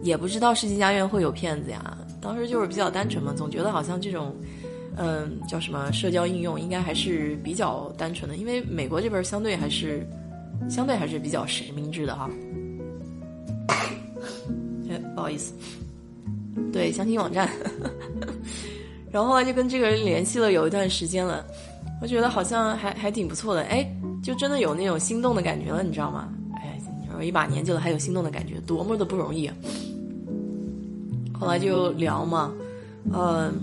[0.02, 4.36] 也不知道世纪佳缘会有骗子呀，当时就是比较单纯嘛，总觉得好像这种。
[4.98, 10.08] 嗯，叫什么社交应用应该还是比较单纯的，因为美国这边相对还是
[10.70, 12.30] 相对还是比较实名制的哈。
[14.90, 15.52] 哎，不好意思，
[16.72, 17.50] 对相亲网站，
[19.12, 21.46] 然后后来就跟这个人联系了有一段时间了，
[22.02, 23.86] 我觉得好像还还挺不错的，哎，
[24.26, 26.34] 就真的有那种心动的感觉了，你知道吗？
[26.56, 26.82] 哎，
[27.16, 29.48] 我一把年纪了还有心动的感觉，多么的不容易！
[31.32, 32.52] 后来就聊嘛，
[33.14, 33.54] 嗯。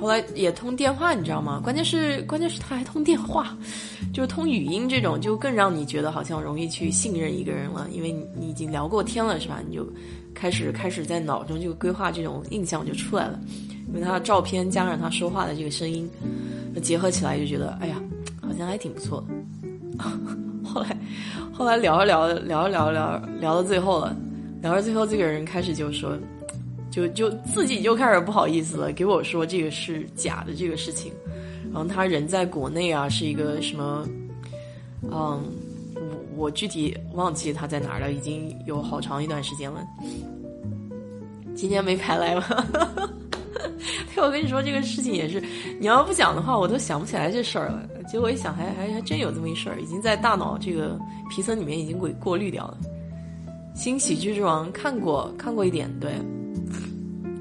[0.00, 1.60] 后来也通电话，你知道吗？
[1.62, 3.56] 关键是关键是他还通电话，
[4.12, 9.62] 就是通语音这种，就更让你觉得好像容易去信任一个人了，因为你你已经聊过天了，是吧？
[9.66, 9.88] 你就
[10.34, 13.40] 开始开始在脑中就规划这种印象就出来了，
[13.88, 16.06] 因为他的照片加上他说话的这个声音，
[16.82, 17.96] 结合起来就觉得，哎呀，
[18.56, 20.04] 好像还挺不错的。
[20.64, 20.98] 后来
[21.52, 24.16] 后来聊着聊着聊着聊着聊聊到最后了，
[24.62, 26.16] 聊到最后这个人开始就说。
[26.88, 31.12] 就就自己就开始不好意思了，给我说这个是假的这个事情，
[31.70, 34.08] 然后他人在国内啊，是一个什么，
[35.02, 35.44] 嗯，
[35.94, 39.86] 我我具体忘记他在哪儿了，已经有好长一段时间了，
[41.54, 42.66] 今天没排来了。
[44.14, 45.42] 对，我跟你说这个事情也是，
[45.80, 47.82] 你要不讲的话，我都想不起来这事儿了。
[48.08, 50.98] 结果一想，还还还真有这么一事儿，已经在大脑这个
[51.30, 52.78] 皮层里面已经给过滤掉了。
[53.74, 56.12] 新喜剧之王看过看过一点，对。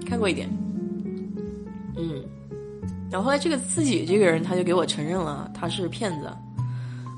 [0.07, 0.47] 看过一点，
[1.97, 2.23] 嗯，
[3.09, 6.29] 然后后来这个自己这个人他就给我承认了他是骗子，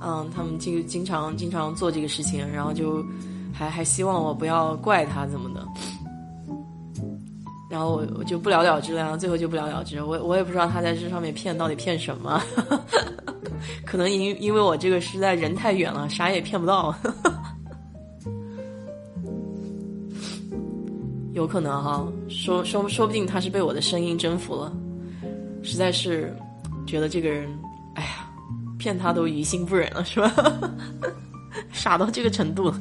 [0.02, 3.06] 嗯，他们就经常经常做这个事情，然后就
[3.54, 5.68] 还还希望我不要怪他怎么的，
[7.70, 12.42] 然后我我就不了了之了，最后就不了了之，我我也不知道他在这上面骗到底骗什么，
[13.86, 16.96] 可能因因为我这个实在人太远了，啥也骗不到。
[21.34, 24.74] 有可能哈，说说说不定他是被我的声音征服了，
[25.62, 26.36] 实在是
[26.88, 27.48] 觉得这个人，
[27.94, 28.28] 哎呀，
[28.80, 30.34] 骗他都于心不忍了，是吧？
[31.72, 32.74] 傻到这个程度。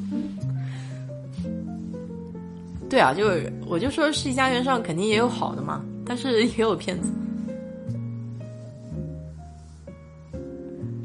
[2.89, 7.11] 对啊，就是我就说世纪佳缘上肯定也有好的嘛，但是也有骗子，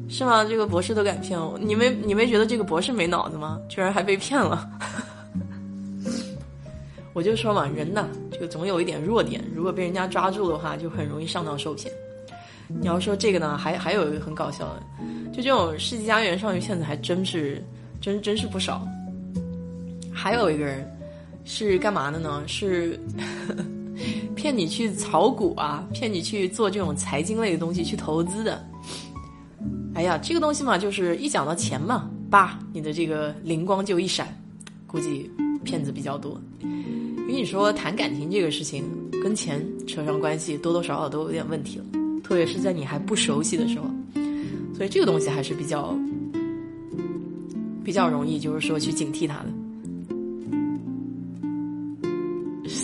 [0.09, 0.45] 是吗？
[0.45, 3.59] 这个博士都敢骗我，你没你没觉得这个博士没脑子吗？
[3.69, 4.69] 居然还被骗了。
[7.15, 11.93] 我就说嘛，人呢，这个总有一点弱点，如果被人家抓住的话，就很容易上当受骗。
[12.69, 14.83] 你要说这个呢，还还有一个很搞笑的，
[15.33, 17.63] 就这种世纪佳缘上面骗子还真是
[18.01, 18.87] 真真是不少。
[20.15, 20.89] 还有一个人
[21.45, 22.43] 是干嘛的呢？
[22.47, 22.99] 是
[24.35, 28.65] 骗你去炒股啊，骗你去做这种财经类的东西去投资的。
[29.95, 34.27] 哎呀，这个东西嘛，就是一讲到钱嘛，叭，你的这个灵光就一闪，
[34.87, 35.31] 估计
[35.63, 36.41] 骗子比较多。
[36.61, 38.85] 跟你说谈感情这个事情，
[39.23, 41.85] 跟钱扯上关系，多多少少都有点问题了，
[42.25, 43.85] 特别是在你还不熟悉的时候，
[44.75, 45.97] 所以这个东西还是比较
[47.85, 49.62] 比较容易，就是说去警惕他的。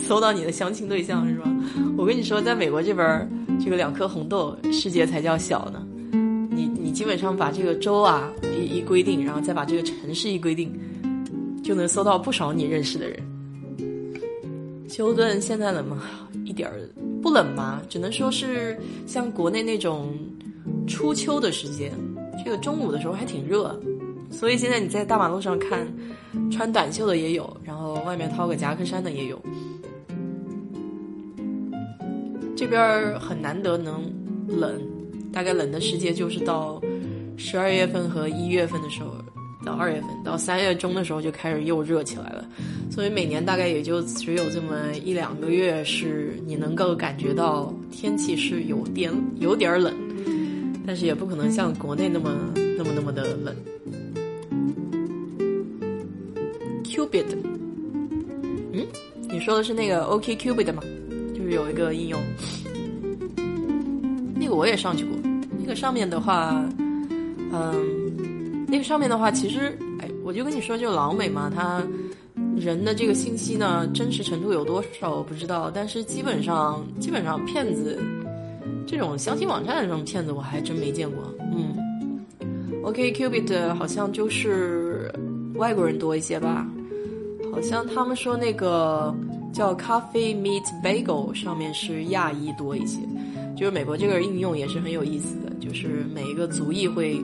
[0.09, 1.47] 搜到你的相亲对象是吧？
[1.95, 3.29] 我跟你说，在美国这边，
[3.63, 5.85] 这个两颗红豆，世界才叫小呢。
[6.49, 10.73] 你你基本上把这个州啊一一规定，然后再把这个城市一规定，
[11.63, 13.19] 就能搜到不少你认识的人。
[14.89, 16.01] 休顿现在冷吗？
[16.43, 16.89] 一点儿
[17.21, 20.17] 不冷吧，只能说是像国内那种
[20.87, 21.91] 初秋的时间，
[22.43, 23.79] 这个中午的时候还挺热，
[24.31, 25.87] 所以现在你在大马路上看，
[26.49, 29.39] 穿短袖的也有，然后外面套个夹克衫的也有。
[32.59, 34.03] 这边很难得能
[34.49, 34.81] 冷，
[35.31, 36.81] 大概冷的时间就是到
[37.37, 39.15] 十二月份和一月份的时候。
[39.63, 42.45] 到二月份，到三月中的时候就开始又热起来了，
[42.89, 49.93] 所以每年大概也就只有这么一两个月是你能够感觉到天气是有点有点冷，
[50.87, 53.55] 但是也不可能像国内那么那么那么的冷。
[56.83, 57.25] Cupid，
[58.73, 58.85] 嗯，
[59.29, 60.81] 你说的是那个 OK Cupid 吗？
[61.51, 62.21] 有一个应用，
[64.35, 65.15] 那个我也上去过，
[65.59, 66.63] 那个上面的话，
[67.51, 71.83] 嗯，那个上面的话，其实，哎，我就跟你说，就老美嘛，他
[72.55, 77.97] 人的这个信息呢，真实程度有多少我不知道，但是基本上，基本上骗子
[78.85, 81.23] 这种相亲网站的这种骗子，我还真没见过。
[81.51, 81.75] 嗯
[82.83, 85.11] ，OK Cupid 好像就是
[85.55, 86.67] 外国人多一些吧，
[87.51, 89.15] 好像他们说那个
[89.51, 92.99] 叫 Coffee Meet Bagel 上面是亚裔多一些。
[93.55, 97.21] 就是美国这个应用也是很有意思的，就是每一个族裔会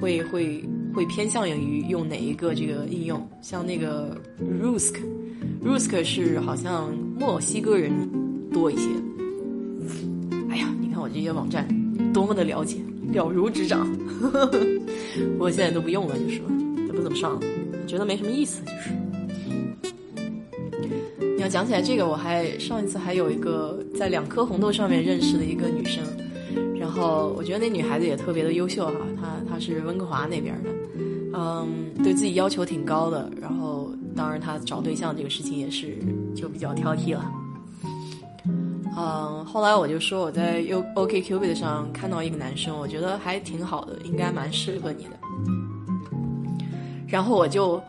[0.00, 0.64] 会会
[0.94, 7.92] 会偏向于用哪一个这个应用，像那个 Rusk，Rusk 是好像墨西哥人
[8.50, 8.88] 多一些。
[10.48, 11.68] 哎呀，你看我这些网站
[12.14, 12.78] 多么的了解，
[13.12, 13.86] 了如指掌。
[15.38, 16.40] 我现在都不用了，就是
[16.86, 17.40] 也不怎么上了，
[17.86, 19.03] 觉得没什么意思，就是。
[21.48, 26.02] 讲起来这个，我还上一次还有一个在两颗红豆上面认识的一个女生，
[26.78, 30.70] 然后我觉得那女孩子也特别的优秀哈，她她是温哥华那边的，
[31.34, 35.98] 嗯，对自己要求挺高的，然后当然她找对象这个事情也是
[36.34, 37.30] 就比较挑剔了，
[38.96, 45.10] 嗯，后来我就说我在 U OK Cupid 上看到一个男生，我觉得还挺好的，应该蛮适合你的，
[47.06, 47.82] 然后我就。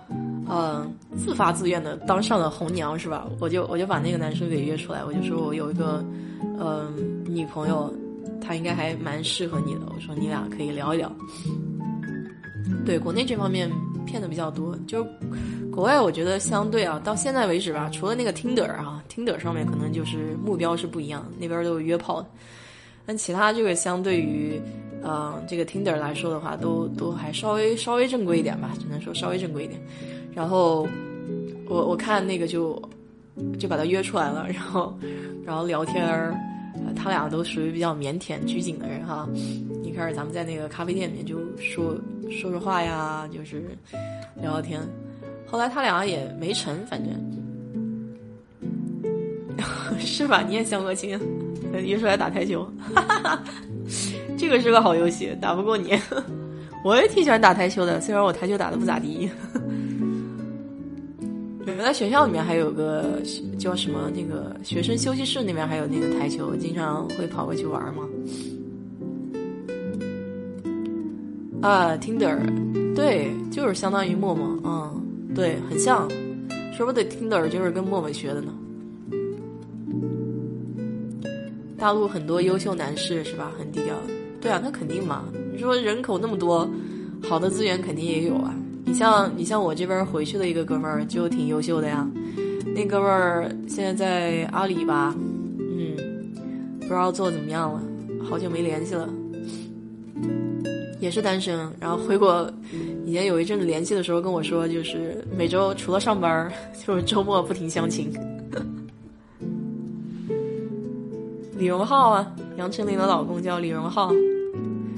[0.50, 3.28] 嗯，自发自愿的当上了红娘是吧？
[3.40, 6.06] 我就我就把那个男生给约出来，我就说我有一个，
[6.60, 6.94] 嗯，
[7.26, 7.94] 女朋友，
[8.40, 9.82] 她应该还蛮适合你的。
[9.94, 11.12] 我说你俩可以聊一聊。
[12.86, 13.72] 对，国内这方面
[14.06, 15.06] 骗的比较多，就
[15.72, 22.28] 国外我觉得相对啊，到现在为止吧，除了那个 Tinder 啊，Tinder 上面可能就是目标是不一样，那边都有约炮的。
[23.08, 24.60] 但其他这个相对于，
[25.08, 29.80] 嗯，这个 Tinder 来说的话，都都还稍微稍微正规一点吧，只能说稍微正规一点。
[30.34, 30.88] 然后，
[31.68, 32.82] 我我看那个就，
[33.60, 34.98] 就把他约出来了，然后，
[35.46, 36.36] 然后聊天儿，
[36.96, 39.30] 他俩都属于比较腼腆拘谨的人哈。
[39.84, 41.96] 一开始咱们在那个咖啡店里面就说
[42.32, 43.64] 说说话呀，就是
[44.42, 44.82] 聊聊天。
[45.46, 47.14] 后来他俩也没成，反正，
[50.00, 50.42] 是吧？
[50.42, 51.18] 你也相过亲，
[51.72, 53.44] 约出来打台球，哈哈哈
[54.38, 55.98] 这个是个好游戏，打不过你。
[56.84, 59.30] 我也挺喜欢打台球的，虽然我台球打的不咋地。
[61.66, 63.22] 我在学校里面还有个
[63.60, 68.04] 叫什么那个学生休息室那边还有那个台球，经常会跑过去玩嘛。
[71.62, 72.38] 啊，Tinder，
[72.96, 76.08] 对，就是相当于陌陌，嗯，对，很像，
[76.78, 78.54] 说不定 Tinder 就是跟陌陌学的呢。
[81.78, 83.52] 大陆很多优秀男士是吧？
[83.58, 83.96] 很低调，
[84.46, 85.26] 对啊，那肯定嘛。
[85.52, 86.70] 你说人口那么多，
[87.24, 88.54] 好的资源肯定也有啊。
[88.86, 92.08] 你像你像我这边回去的一个哥们儿就挺优秀的呀，
[92.76, 95.98] 那哥们儿现在在阿里吧，嗯，
[96.82, 97.82] 不知道做怎么样了，
[98.24, 99.10] 好久没联系了，
[101.00, 101.68] 也是单身。
[101.80, 102.48] 然后回国
[103.04, 106.54] 以前有一阵子联系的时候跟我说，就是每周除了上班，
[106.86, 108.14] 就是周末不停相亲。
[111.58, 114.12] 李荣浩啊，杨丞琳的老公叫李荣浩，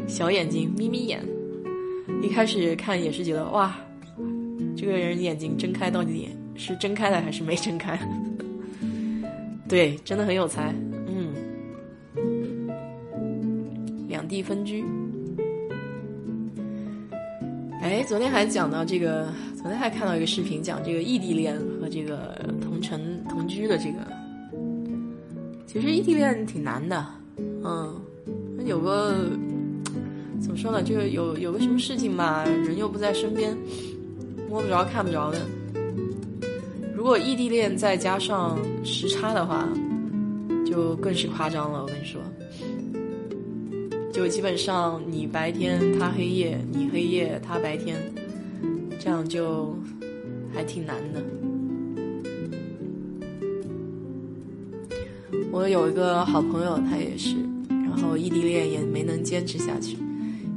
[0.08, 1.22] 小眼睛，眯眯眼。
[2.24, 3.76] 一开始看也是觉得哇，
[4.76, 8.00] 这个人眼睛睁开到底是睁开了还是没睁开？
[9.68, 10.74] 对，真的很有才，
[11.08, 11.34] 嗯。
[14.08, 14.84] 两地分居，
[17.82, 24.00] 哎，昨天还讲到这个，昨天还看到一个视频，讲这个异地恋和这个同城同居的这个。
[25.68, 27.06] 其实异地恋挺难的，
[27.64, 28.02] 嗯，
[28.66, 29.30] 有个。
[30.40, 30.82] 怎么说呢？
[30.82, 33.56] 就是有有个什么事情吧，人又不在身边，
[34.50, 35.40] 摸不着看不着的。
[36.96, 39.68] 如果异地恋再加上时差的话，
[40.66, 41.82] 就更是夸张了。
[41.82, 42.22] 我跟你说，
[44.12, 47.98] 就基本上你白天他黑夜，你黑夜他白天，
[49.00, 49.78] 这样就
[50.54, 51.24] 还挺难的。
[55.52, 57.36] 我有一个好朋友，他也是，
[57.70, 59.98] 然后异地恋也没能坚持下去。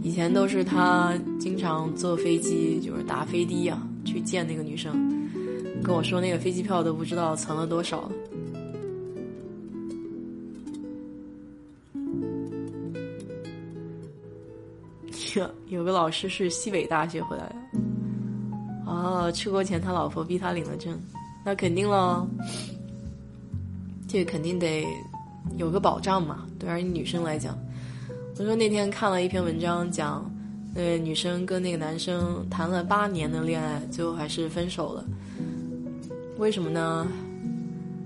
[0.03, 4.93] 以前都是他经常坐飞机，就是打飞的呀，去见那个女生，
[5.85, 8.13] 跟我说那个飞机票都不知道存了多少了。
[15.37, 17.57] 有有个老师是西北大学回来的，
[18.87, 20.99] 哦，出国前他老婆逼他领了证，
[21.45, 22.27] 那肯定喽，
[24.09, 24.85] 这肯定得
[25.57, 27.57] 有个保障嘛，对于女生来讲。
[28.41, 30.25] 我说那天看了一篇文章，讲
[30.75, 35.05] 那个女生跟那个男生谈了八年的恋爱，最后还是分手了。
[36.39, 37.07] 为什么呢？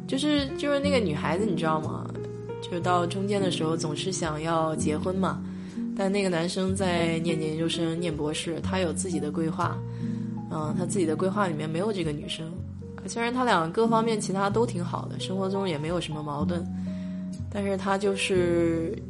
[0.08, 2.04] 就是就是那个女孩子，你知道吗？
[2.60, 5.40] 就是到中间的时候总是想要结婚嘛。
[5.96, 9.78] 但那个男生在念研究生、念博士，他有自己的规划，
[10.50, 12.52] 嗯，他自己的规划里面没有这个女生。
[13.06, 16.66] 虽然他俩各方面其他都挺好的，生活中也没有什么矛盾，
[17.48, 19.00] 但是他就是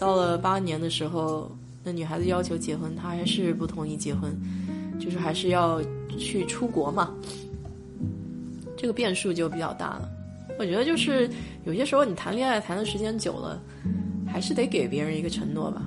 [0.00, 4.34] 到了八年的时候，那女孩子要求结婚，他还是不同意结婚，
[4.98, 5.80] 就是还是要
[6.18, 7.14] 去出国嘛。
[8.76, 10.08] 这个变数就比较大了。
[10.58, 11.30] 我觉得就是
[11.64, 13.60] 有些时候你谈恋爱谈的时间久了。
[14.32, 15.82] 还是得给别人一个承诺吧。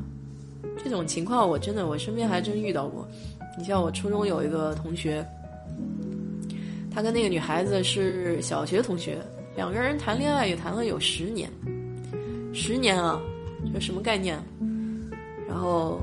[0.83, 3.07] 这种情况我真的我身边还真遇到过。
[3.57, 5.25] 你像我初中有一个同学，
[6.93, 9.17] 他跟那个女孩子是小学同学，
[9.55, 11.49] 两个人谈恋爱也谈了有十年，
[12.53, 13.17] 十年啊，
[13.71, 14.37] 这什么概念？
[15.47, 16.01] 然后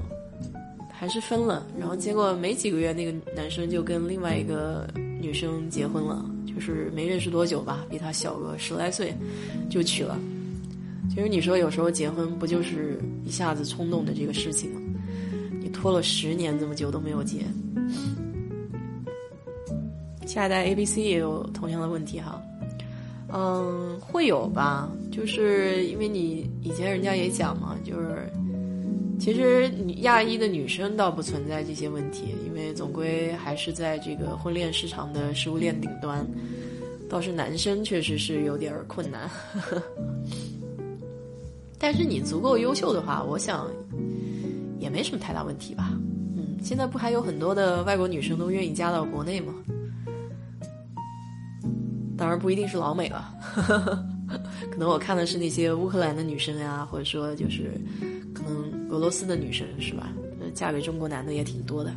[0.92, 4.86] 还是分了，然后结果没几个月，那个男生就跟另外一个
[5.20, 9.12] 女生结婚了，就是没认识多久吧，比他小个十来岁，
[9.68, 10.16] 就娶了。
[11.08, 14.80] 其实你说有时候结婚不就是一下子冲动的这个事情吗？
[15.60, 17.38] 你拖了十年这么久都没有结。
[20.26, 22.40] 下一代 A B C 也有同样的问题哈，
[23.32, 24.90] 嗯，会有吧？
[25.12, 28.30] 就是因为你以前人家也讲嘛，就是
[29.18, 36.26] 其实亚裔的女生倒不存在这些问题，因为总归还是在这个婚恋市场的食物链顶端，
[37.08, 39.28] 倒是男生确实是有点困难。
[39.28, 39.82] 呵 呵
[41.78, 43.66] 但是你足够优秀的话，我想
[44.78, 45.90] 也没什么太大问题吧。
[46.36, 49.54] 嗯，现在不还有很多的外国女生都愿意嫁到国内吗？
[52.20, 53.32] 当然不一定是老美了，
[54.70, 57.70] 可能我看的是那些乌克兰的女生呀，或者说就是
[58.34, 60.12] 可能俄罗斯的女生是吧？
[60.52, 61.90] 嫁给中国男的也挺多的，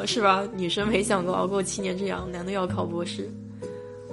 [0.06, 0.48] 是吧？
[0.56, 3.28] 女生没想过熬过七年这样，男的要考博士。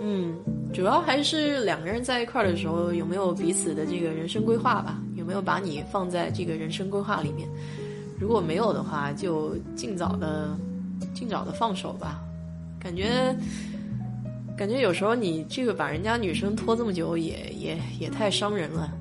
[0.02, 0.36] 嗯。
[0.74, 5.00] 主要还是两个人在一块儿的时候有没有彼此的这个人生规划吧？
[5.16, 7.48] 有没有把你放在这个人生规划里面？
[8.20, 10.58] 如果没有的话，就尽早的、
[11.14, 12.22] 尽早的放手吧。
[12.80, 13.36] 感觉，
[14.58, 18.92] 感觉有时候你这个把人家女生拖这么久，也也也太伤人了。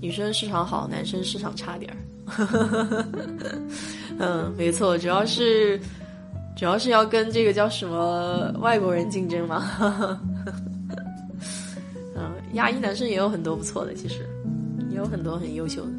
[0.00, 1.96] 女生市场好，男生市场差点儿。
[4.18, 5.80] 嗯，没错，主要是
[6.56, 10.20] 主要是要跟这个叫什么外国人竞争嘛。
[12.56, 14.26] 亚裔男生也有很多不错的，其实
[14.90, 15.92] 也有很多很优秀的。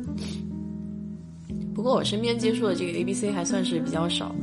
[1.73, 4.35] 不过我身边接触的这个 A B C 还算是比较少。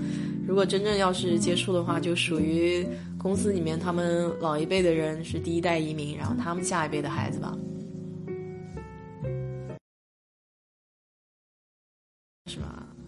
[0.47, 2.87] 如果真正要是接触的话，就属于
[3.19, 7.57] 公司里面他们老一辈的人是第一代移民，然后他们下一辈的孩子吧。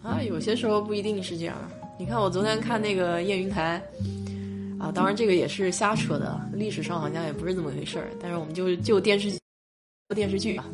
[0.03, 1.55] 啊，有些时候不一定是这样。
[1.97, 3.81] 你看，我昨天看那个叶云台，
[4.79, 8.09] 啊，当然这个也是瞎扯的，历史上好像也不是这么回事儿。
[8.19, 9.31] 但是我们就就电视
[10.15, 10.65] 电视剧啊，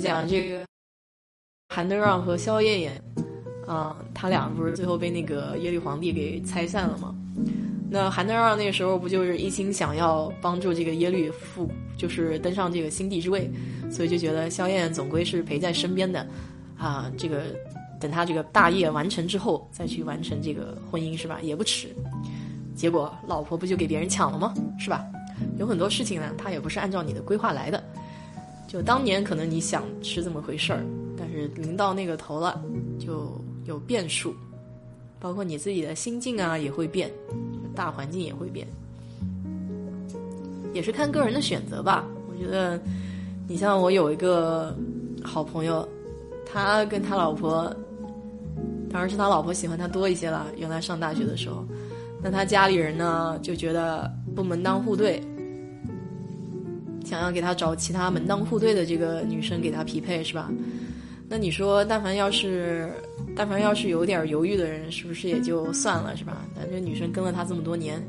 [0.00, 0.64] 讲这个
[1.68, 3.02] 韩德让和萧燕燕，
[3.66, 7.14] 啊，他俩不是最后被那个耶律皇帝给拆散了吗？
[7.90, 13.50] 那韩德让那个时候不就是一心想要帮助这个耶律复，就是登上这个新帝之位，
[13.90, 16.26] 所以就觉得萧燕燕总归是陪在身边的，
[16.78, 17.42] 啊，这个。
[18.00, 21.38] 等他这个大业完成之后，再去完成这个婚姻是吧？
[21.40, 21.86] 也不迟。
[22.82, 24.52] 结果老婆不就给别人抢了吗？
[24.76, 25.06] 是吧？
[25.56, 27.80] 有很多事情呢，他也不是按照你的规划来的。
[28.66, 30.84] 就当年可能你想是这么回事儿，
[31.16, 32.60] 但是临到那个头了，
[32.98, 34.34] 就有变数，
[35.20, 37.08] 包括你自己的心境啊也会变，
[37.72, 38.66] 大环境也会变，
[40.74, 42.04] 也是看个人的选择吧。
[42.28, 42.80] 我觉得，
[43.46, 44.76] 你像我有一个
[45.22, 45.88] 好朋友，
[46.52, 47.72] 他跟他老婆。
[48.90, 50.48] 当然是他老婆喜欢他多一些了。
[50.58, 51.64] 原来上大学的时候，
[52.22, 55.20] 那他家里人呢就觉得不门当户对，
[57.04, 60.50] 想要给他找其他门当户对的这个女生给他匹配，是吧？
[61.28, 62.92] 那你说，但凡要是，
[63.34, 66.44] 但凡要是有点犹豫的人，是不是也就算了，是吧？
[66.54, 68.00] 那这女生跟了他这么多年，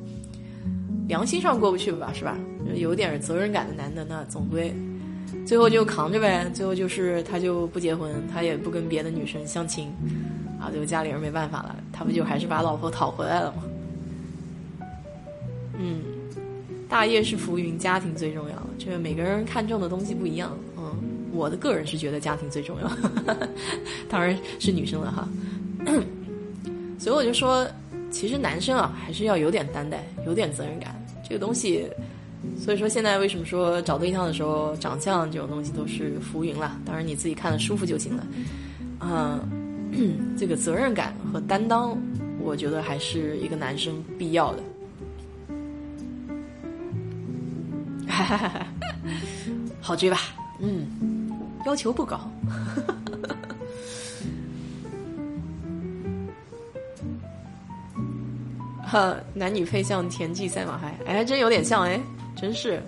[1.07, 2.37] 良心上过不去吧，是吧？
[2.75, 4.73] 有点责任感的男的，那总归
[5.45, 6.49] 最后就扛着呗。
[6.53, 9.87] 最后就是他就不结婚，他也不跟别的女生相亲。
[10.59, 13.63] 啊，就家里人没办法了，他不就还是把老婆讨回来了吗？
[15.77, 16.01] 嗯，
[16.87, 18.55] 大业是浮云，家庭最重要。
[18.77, 20.57] 这个每个人看重的东西不一样。
[20.77, 20.95] 嗯，
[21.31, 22.91] 我的个人是觉得家庭最重要，
[24.09, 25.27] 当然是女生了哈。
[26.99, 27.67] 所以我就说，
[28.09, 30.95] 其实男生啊，还是要有点担待，有点责任感。
[31.27, 31.85] 这个东西，
[32.57, 36.79] 所以说现在为什么说找对象的时候，长相这种东西都是浮云了？
[36.85, 38.27] 当然你自己看的舒服就行了。
[39.01, 39.39] 嗯。
[40.35, 41.95] 这个责任感和担当，
[42.41, 44.63] 我觉得还是一个男生必要的。
[49.81, 50.19] 好追吧，
[50.59, 50.87] 嗯，
[51.65, 52.19] 要求不高。
[58.85, 61.99] 哈，男女配像田忌赛马还，哎，还真有点像哎，
[62.35, 62.81] 真是。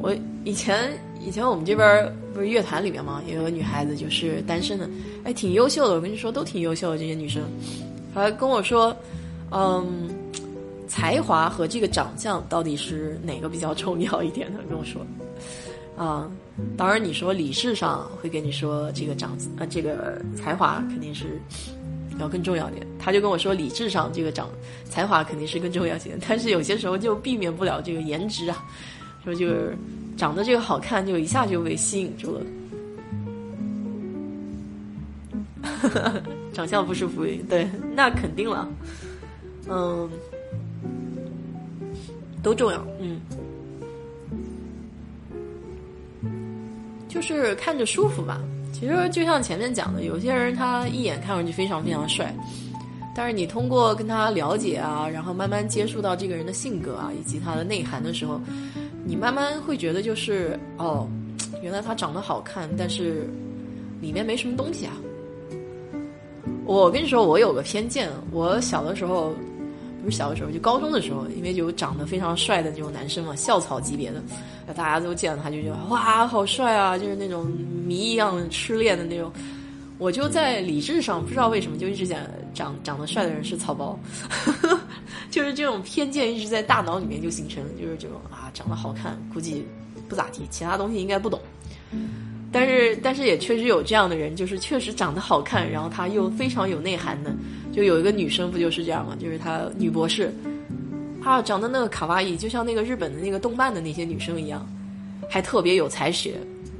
[0.00, 0.12] 我
[0.44, 4.90] 以前以前我们这边不是乐团里面嘛，也有个女孩子就是单身的，
[5.22, 5.94] 哎，挺优秀的。
[5.94, 7.44] 我跟你说，都挺优秀的这些女生，
[8.12, 8.96] 还跟我说，
[9.52, 10.08] 嗯，
[10.92, 14.62] 才华和这个长相到底是哪个比较重要一点的？
[14.68, 15.00] 跟我说，
[15.96, 16.30] 啊，
[16.76, 21.40] 当然你说理智上会跟你说这个长呃这个才华肯定是
[22.18, 22.86] 要更重要点。
[22.98, 24.50] 他就跟我说，理智上这个长
[24.84, 28.62] 才华肯定是更重要些，但是有些时候就避免不了这个颜值啊。
[29.24, 29.74] 说就是
[30.14, 32.42] 长得这个好看，就一下就被吸引住了。
[36.52, 38.68] 长相不是浮云，对，那肯定了。
[39.70, 40.10] 嗯，
[42.42, 43.20] 都重要，嗯，
[47.08, 48.40] 就是看着舒服吧。
[48.72, 52.34] 其实就像前面讲的，有些人他一眼看上去非常非常帅，
[53.14, 58.40] 但是你通过跟他了解啊，然后慢慢接触到这个人的性格啊，以及他的内涵的时候。
[59.04, 61.08] 你慢慢会觉得，就是哦，
[61.60, 63.28] 原来他长得好看，但是
[64.00, 64.92] 里面没什么东西啊。
[66.64, 69.32] 我跟你说，我有个偏见，我小的时候
[70.04, 74.22] 不是小的时候，就高中的时候，因为有长得非常帅的那种男生嘛，校草级别的，
[74.74, 77.46] 大家都见了他就觉得哇，好帅啊，就是那种
[77.86, 79.32] 迷一样痴恋的那种。
[79.98, 82.18] 我就在理智上不知道为什么就一直讲
[82.52, 83.96] 长长得帅的人是草包，
[85.30, 89.64] 就是这种偏见一直在大脑里面就形成，就是这种啊长得好看估计
[90.08, 91.40] 不咋地，其他东西应该不懂。
[92.50, 97.32] 但是但是也确实有这样的人，就是确实长得好看，然后他又非常有内涵的，
[97.72, 99.16] 就有一个女生不就是这样吗？
[99.18, 100.32] 就是她女博士，
[101.22, 104.66] 她长得那个卡哇伊，就像那个日本的那个动漫的那些女生一样，
[105.28, 106.34] 还特别有才学，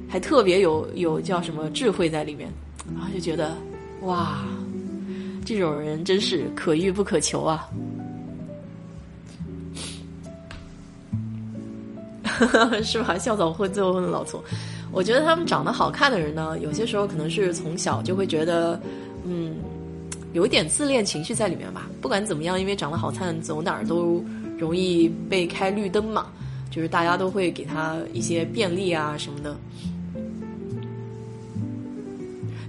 [0.09, 2.49] 还特别有有叫什么智慧在里面。
[2.95, 3.57] 然后就觉得，
[4.03, 4.45] 哇，
[5.45, 7.69] 这种人真是可遇不可求啊！
[12.83, 13.17] 是吧？
[13.17, 14.43] 校草混最后混的老粗。
[14.91, 18.79] 我觉得他们长得好看的人呢，有些时候可能是从小就会觉得，
[19.25, 19.55] 嗯，
[20.33, 21.89] 有一点自恋情绪在里面吧。
[22.01, 24.25] 不管怎么样，因为长得好看，走哪儿都
[24.59, 26.27] 容易被开绿灯嘛，
[26.71, 29.57] 就是大家都会给他一些便利啊什么的。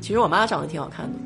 [0.01, 1.18] 其实我妈长得挺好看的，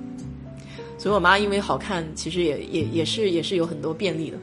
[0.99, 4.37] 所以我妈因为好看，其实也也也是也是有很多便利的。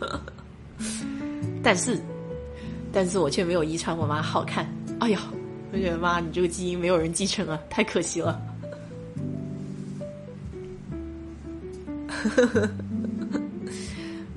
[1.62, 1.98] 但是，
[2.92, 4.70] 但是我却没有遗传我妈好看。
[5.00, 5.22] 哎呀，
[5.72, 8.38] 我觉得妈，你这个基因没有人继承啊，太可惜了。
[12.24, 12.70] 呵呵呵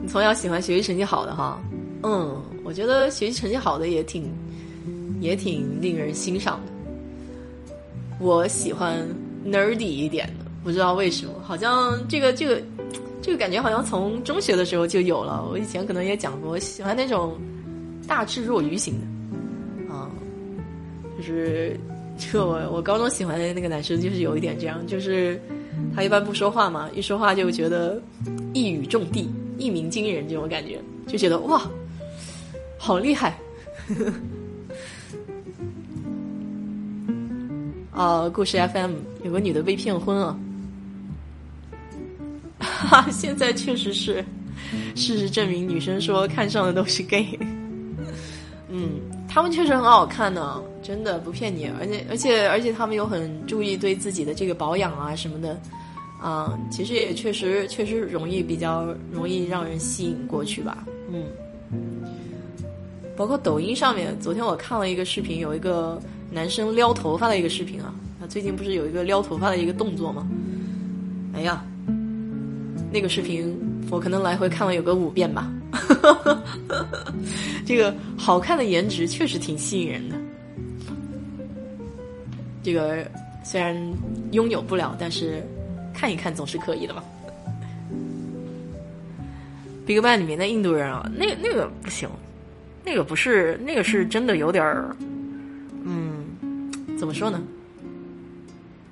[0.01, 1.61] 你从小喜欢学习成绩好的哈？
[2.03, 4.31] 嗯，我觉得学习成绩好的也挺
[5.19, 6.71] 也挺令人欣赏的。
[8.19, 8.97] 我喜欢
[9.45, 12.61] nerdy 一点的，不知道为什么，好像这个这个
[13.21, 15.45] 这个感觉好像从中学的时候就有了。
[15.49, 17.37] 我以前可能也讲过，喜欢那种
[18.07, 18.95] 大智若愚型
[19.87, 20.09] 的，啊，
[21.17, 21.77] 就是
[22.17, 25.39] 就我我高中喜欢的那个男生就是有一点这样，就是
[25.95, 28.01] 他一般不说话嘛，一说话就觉得
[28.53, 31.61] 一语中的，一鸣惊人这种感觉，就觉得哇，
[32.77, 33.37] 好厉害。
[37.91, 40.39] 啊，故事 FM 有个女的被骗婚了，
[42.59, 44.23] 哈， 现在确实是，
[44.95, 47.37] 事实证明，女生说看上的都是 gay，
[48.69, 55.57] 嗯，他们确实很好看呢，真的不骗你，而且而且而且他们又很注意对自己的这个保养啊什么的，
[56.19, 61.23] 啊，其实也确实确实容易比较容易让人吸引过去吧，嗯，
[63.15, 66.01] 包括抖音上面，昨天我看了一个视频，有一个。
[66.31, 70.27] 男生撩头发的一个视频啊，他最近不是有一个撩头发的一个动作吗？
[71.33, 71.65] 哎呀，
[72.91, 73.51] 那个视频
[73.89, 75.51] 我可能来回看了有个五遍吧。
[77.65, 80.15] 这个好看的颜值确实挺吸引人的。
[82.61, 83.05] 这个
[83.43, 83.75] 虽然
[84.31, 85.43] 拥有不了，但是
[85.93, 87.03] 看一看总是可以的嘛。
[89.87, 92.07] BigBang 里面的印度人啊，那那个不行，
[92.85, 94.95] 那个不是那个是真的有点儿。
[95.83, 96.25] 嗯
[96.97, 97.41] 怎么说呢？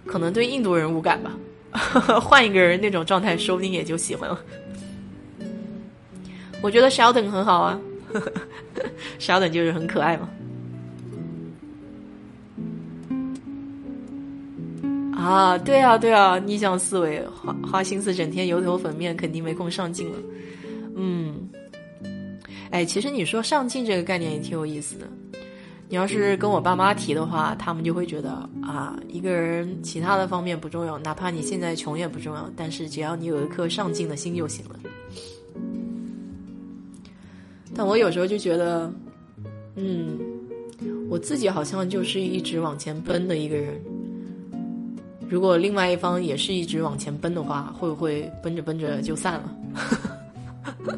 [0.05, 1.37] 可能对印度人无感吧，
[2.19, 4.39] 换一个人那种状态，说不定也就喜欢了。
[6.62, 7.80] 我觉得 Sheldon 很好啊，
[9.20, 10.30] Sheldon 就是很可爱嘛。
[15.16, 20.18] 啊，对啊，对啊，逆向思维，花花心思整天油头粉面，肯定没空上进了。
[20.95, 21.49] 嗯，
[22.72, 25.08] 哎，其实你说上进这个概念也挺有意思的。
[25.89, 28.32] 你要是跟我爸妈提的话，他们就会觉得
[28.62, 34.80] 啊，一个人其他的方面不重要，哪怕你现在穷也不重要，但是只要你有一颗上进的心就行了。
[37.78, 38.91] 但我有时候就觉得，
[39.75, 40.17] 嗯，
[41.09, 43.80] 我自己好像就是一直往前奔的一个人。
[45.30, 49.55] 如果另外一方也是一直往前奔的话，会不会奔着奔着就散了？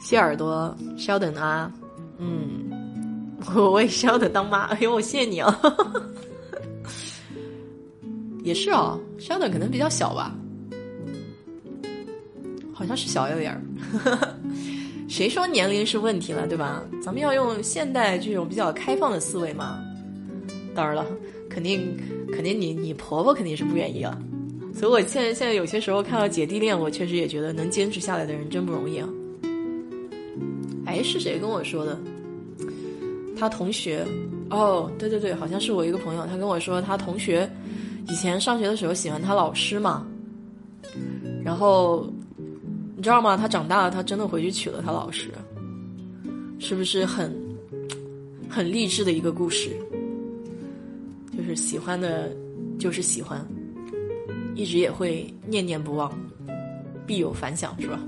[0.00, 1.70] 谢耳朵，稍等啊，
[2.18, 5.60] 嗯，我为稍等当妈，哎呦，我谢你啊，
[8.42, 10.34] 也是哦，稍等可能比较小吧，
[12.80, 13.60] 好像是小一点儿，
[15.06, 16.82] 谁说年龄是问题了，对吧？
[17.02, 19.78] 咱们要用现代这种比较开放的思维嘛。
[20.74, 21.04] 当然了，
[21.50, 21.94] 肯定
[22.32, 24.18] 肯定你你婆婆肯定是不愿意啊，
[24.74, 29.06] 所以我现在现在有些时候看到姐弟恋，我确实也觉得能坚持下来的人真不容易啊。
[30.86, 32.00] 哎，是谁跟我说的？
[33.38, 34.06] 他同学
[34.48, 37.46] 哦，对对对，好像是我一个朋友，他跟我说他同学
[38.08, 40.06] 以前上学的时候喜欢他老师嘛，
[41.44, 42.10] 然后
[43.00, 43.34] 你知道吗？
[43.34, 45.30] 他长大了，他真的回去娶了他老师，
[46.58, 47.34] 是不是很
[48.46, 49.70] 很励志的一个故事？
[51.34, 52.30] 就是喜欢的，
[52.78, 53.42] 就是喜欢，
[54.54, 56.12] 一直也会念念不忘，
[57.06, 57.98] 必有反响，是吧？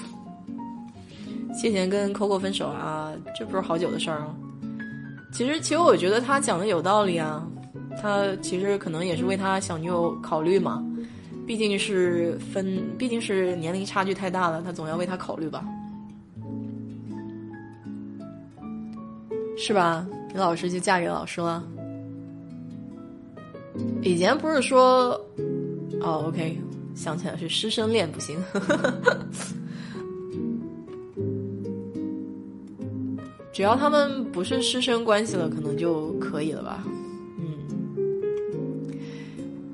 [1.56, 4.36] 谢贤跟 Coco 分手啊，这不是好久的事儿吗？
[5.32, 7.42] 其实，其实我觉得他讲的有道理啊。
[8.02, 10.84] 他其实可能也是为他小女友考虑嘛，
[11.50, 15.64] 毕竟是分，毕竟是年龄差距太大了，他总要为他考虑吧，
[19.58, 20.06] 是吧？
[20.32, 21.60] 你老师就嫁给老师了。
[24.00, 25.20] 以前不是说，
[26.00, 26.56] 哦，OK，
[26.94, 28.40] 想起来是师生恋不行。
[33.52, 36.84] 只要他们不是师生关系了，可能就可以了吧。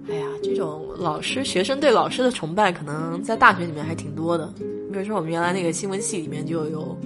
[0.09, 4.53] 哎呀，这种老师学生对老师的崇拜，可能在大学里面还挺多的。
[4.93, 6.97] 比如说我们原来那个新闻系里面就有。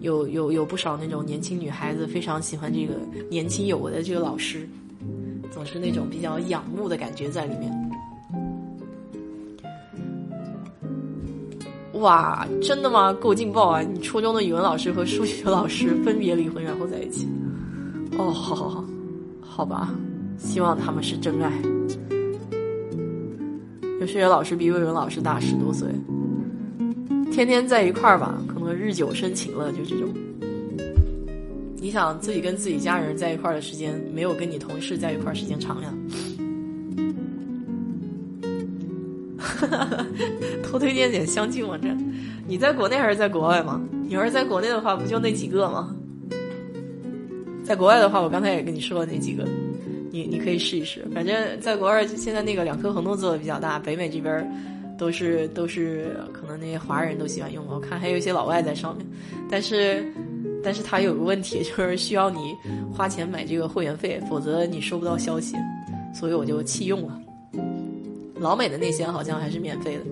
[0.00, 2.92] 有有有不少那种年轻女孩子非常喜欢这个
[3.30, 4.68] 年轻有为的这个老师，
[5.50, 7.72] 总是那种比较仰慕的感觉在里面。
[11.94, 13.14] 哇，真的吗？
[13.14, 13.80] 够劲爆啊！
[13.80, 17.26] 你初中的语文老师和数学老师分别离婚然后在一起？
[18.18, 18.84] 哦，好好好，
[19.40, 19.94] 好吧，
[20.36, 21.50] 希望他们是真爱。
[24.06, 25.88] 数学老师比语文老师大十多岁。
[27.32, 30.08] 天天在一块儿吧，可能日久生情了，就这种。
[31.76, 35.92] 你想自己跟自己家人在一块儿的时间，没有跟你同事在一块儿时间长呀。
[39.38, 40.06] 哈 哈
[40.62, 41.98] 偷推荐点相亲网站，
[42.46, 43.80] 你在国内还是在国外吗？
[44.02, 45.94] 你要是在国内的话，不就那几个吗？
[47.64, 49.44] 在国外的话，我刚才也跟你说了那几个，
[50.14, 51.04] 你你可以试一试。
[51.12, 54.48] 反正在国外现在那个两颗恒动做的比较大，北美这边。
[54.96, 59.04] 都是都是可能那些华人都喜欢用，我看还有一些老外在上面，
[59.50, 60.06] 但是
[60.62, 62.54] 但是它有个问题， 就是需要你
[62.94, 65.56] 花钱买这个会员费，否则你收不到消息，
[66.14, 67.20] 所以我就弃用了。
[68.38, 70.04] 老美的那些好像还是免费的。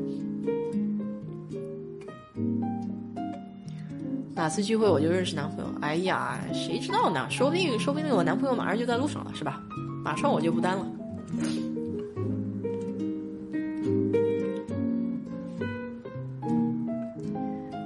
[4.34, 5.72] 哪次聚会我就认识男朋友？
[5.80, 7.24] 哎呀，谁知道呢？
[7.30, 9.62] 说不定说不定我男朋友马上就在路上了，是吧？
[10.04, 10.86] 马上我就不单了。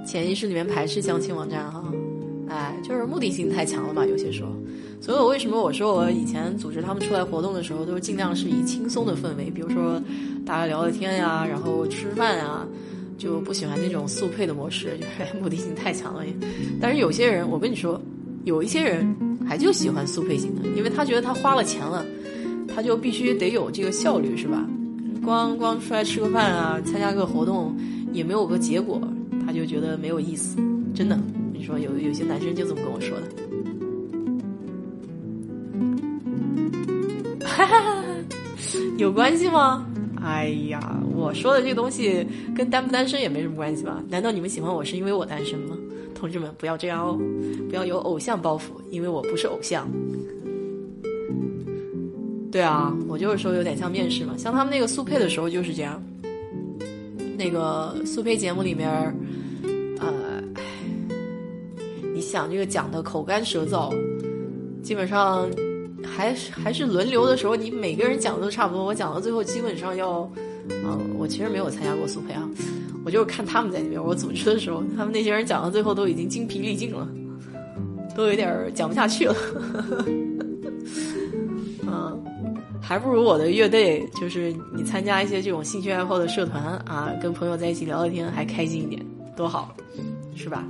[0.05, 1.83] 潜意识里面排斥相亲网站哈，
[2.47, 4.49] 哎，就是目的性太强了嘛，有些时候。
[4.99, 10.01] 所以我为什么我说我以前组织他们出来活动的时候，都是尽量是以轻松的氛围，比如说
[10.45, 12.65] 大家聊聊天呀，然后吃饭呀，
[13.17, 16.23] 就不喜欢那种速配的模式，就 是目的性太强了。
[16.81, 18.01] 但是有些人，我跟你说，
[18.45, 19.13] 有一些人
[19.47, 22.05] 还就喜欢速配型的，因为他觉得他花了钱了，
[22.67, 24.67] 他就必须得有这个效率，是吧？
[25.23, 27.75] 光光出来吃个饭啊，参加个活动
[28.11, 29.01] 也没有个结果。
[29.45, 30.57] 他就觉得没有意思，
[30.93, 31.17] 真的。
[31.53, 33.27] 你说有有些男生就这么跟我说的，
[37.45, 38.03] 哈哈哈，
[38.97, 39.85] 有关系吗？
[40.21, 44.03] 哎呀，我说的这个东西跟单不单身也没什么关系吧？
[44.09, 45.77] 难道你们喜欢我是因为我单身吗？
[46.17, 47.19] 同志们，不要这样哦，
[47.69, 49.87] 不要有偶像包袱，因为我不是偶像。
[52.51, 56.01] 对啊，我就是说有点像面试嘛，像他们那个速配的时候就是这样。
[57.37, 58.89] 那个速配节目里面，
[59.99, 60.41] 呃，
[62.15, 63.93] 你想这个讲的口干舌燥，
[64.81, 65.47] 基本上
[66.03, 68.85] 还还是轮流的时候，你每个人讲的都差不多。
[68.85, 70.27] 我讲到最后，基本上要，
[70.69, 72.49] 嗯，我其实没有参加过速配啊，
[73.07, 77.07] 我就是看他们在那边，我组织的时候，他们那些人讲到最后都已经精疲力尽了，
[78.17, 79.33] 都有点讲不下去了。
[81.87, 82.21] 嗯，
[82.81, 89.01] 还不如我的乐队，就是你参加一些这种兴趣爱好的社团啊，跟朋友在一起聊聊天，还开心一点，
[89.37, 89.73] 多好，
[90.35, 90.67] 是吧？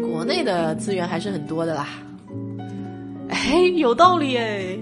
[0.00, 1.88] 国内的资源还是很多的啦。
[3.30, 4.78] 哎，有道理哎！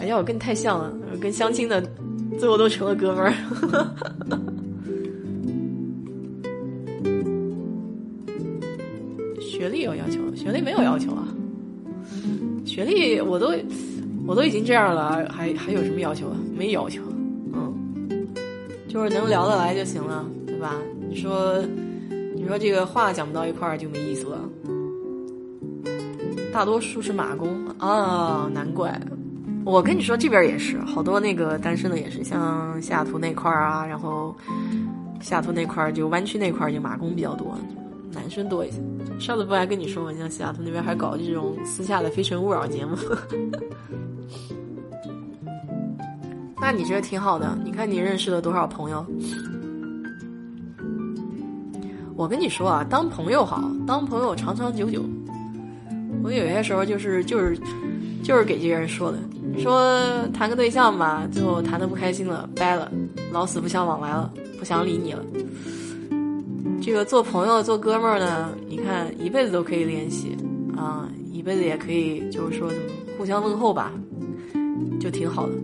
[0.00, 1.80] 哎呀，我跟你太像了，跟相亲的
[2.38, 3.32] 最后都成了哥们儿。
[9.40, 10.20] 学历有要求？
[10.34, 11.28] 学历没有要求啊。
[12.64, 13.52] 学历我都
[14.26, 16.36] 我都已经这样了，还还有什么要求啊？
[16.56, 17.02] 没要求，
[17.52, 18.26] 嗯，
[18.88, 20.76] 就是能聊得来就行了，对吧？
[21.08, 21.62] 你说
[22.34, 24.40] 你说这个话讲不到一块儿就没意思了。
[26.52, 29.00] 大多数是马工啊，难怪。
[29.64, 34.36] 我跟你说，这边也是好多那个单身的也是，像西雅图那块儿啊，然后
[35.20, 37.56] 西雅图那块儿就湾区那块儿就马工比较多，
[38.12, 38.78] 男生多一些。
[39.20, 40.12] 上次不还跟你说吗？
[40.18, 42.96] 像西雅图那边还搞这种私下的非诚勿扰节目。
[46.60, 49.06] 那你这挺好的，你看你认识了多少朋友？
[52.16, 55.02] 我跟你说啊，当朋友好，当朋友长长久久。
[56.22, 57.58] 我有些时候就是就是
[58.22, 59.18] 就是给这些人说的，
[59.58, 62.90] 说谈个对象吧，最后谈的不开心了，掰了，
[63.32, 65.22] 老死不相往来了，不想理你了。
[66.80, 70.36] 这个做朋友做哥们儿呢，你看一辈子都可以联系
[70.76, 72.84] 啊，一辈子也可以就是说怎么
[73.16, 73.92] 互相问候吧，
[74.98, 75.54] 就挺好的，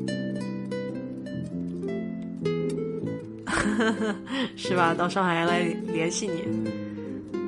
[4.54, 4.94] 是吧？
[4.94, 5.62] 到上海来
[5.92, 6.44] 联系你，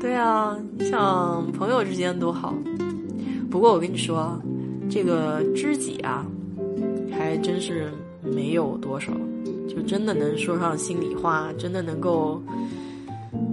[0.01, 2.53] 对啊，你像朋友之间多好。
[3.51, 4.41] 不过我跟你说，
[4.91, 6.26] 这个知己啊，
[7.12, 9.12] 还真是没有多少，
[9.68, 12.43] 就真的能说上心里话，真的能够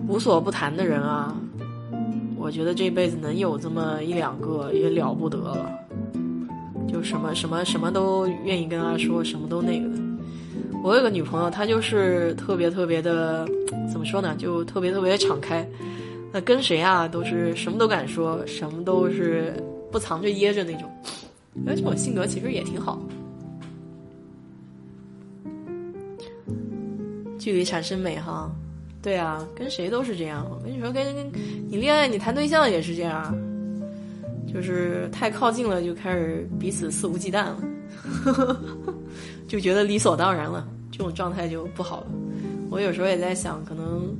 [0.08, 1.36] 无所不谈的人啊，
[2.38, 5.72] 我觉得这辈子能有这么一两个也了不得了，
[6.92, 9.96] 就什么什么什么都愿意跟他说，什么都那个的。
[10.84, 13.48] 我有个女朋友，她就是特别特别的，
[13.92, 15.68] 怎么说呢，就特别特别敞开，
[16.34, 19.54] 那跟谁啊都是什么都敢说，什么都是。
[19.90, 20.84] 不藏着掖着那种，
[21.64, 23.02] 觉得这种性格其实也挺好。
[27.40, 28.52] 距离产生美哈，
[29.02, 30.46] 对啊，跟谁都是这样。
[30.50, 31.06] 我跟你说，跟
[31.70, 33.34] 你恋爱、你谈对象也是这样，
[34.52, 37.58] 就是太靠近了就开始彼此肆无忌惮了，
[39.48, 42.08] 就觉得理所当然了，这种状态就不好了。
[42.70, 44.14] 我有时候也在想，可能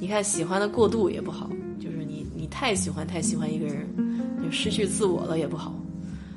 [0.00, 1.48] 你看喜欢的过度也不好，
[1.78, 3.88] 就是你你太喜欢太喜欢一个人。
[4.42, 5.72] 就失去自我了也不好，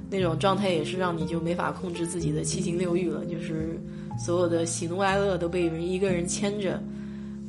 [0.10, 3.80] 那种状态也是让你就没法控制自己的七情六欲了，就是
[4.24, 6.82] 所有的喜怒哀乐都被人一个人牵着，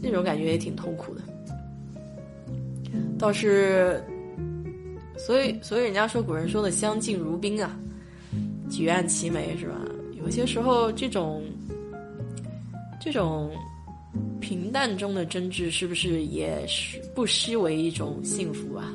[0.00, 1.20] 那种感觉也挺痛苦的。
[3.18, 4.02] 倒是，
[5.16, 7.78] 所以所以人家说古人说的相敬如宾啊，
[8.70, 9.74] 举案齐眉是吧？
[10.22, 11.42] 有些时候这种
[13.00, 13.50] 这种
[14.40, 18.92] 平淡中的真挚，是不是也是不失为一种幸福啊？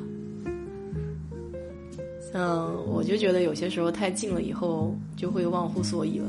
[2.34, 6.24] 嗯，我就觉得有些时候太近了，以后就会忘乎所以了。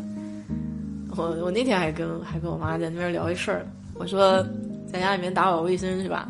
[1.15, 4.45] 我我那天还跟还跟我妈在那边聊一事儿，我说
[4.85, 6.27] 在家里面打扫卫生是吧？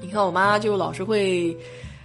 [0.00, 1.54] 你看我妈就老是会，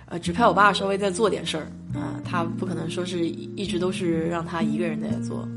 [0.08, 5.48] 呃，指派我爸稍微再做点事儿啊，她不可能说是一直都是让他一个人在做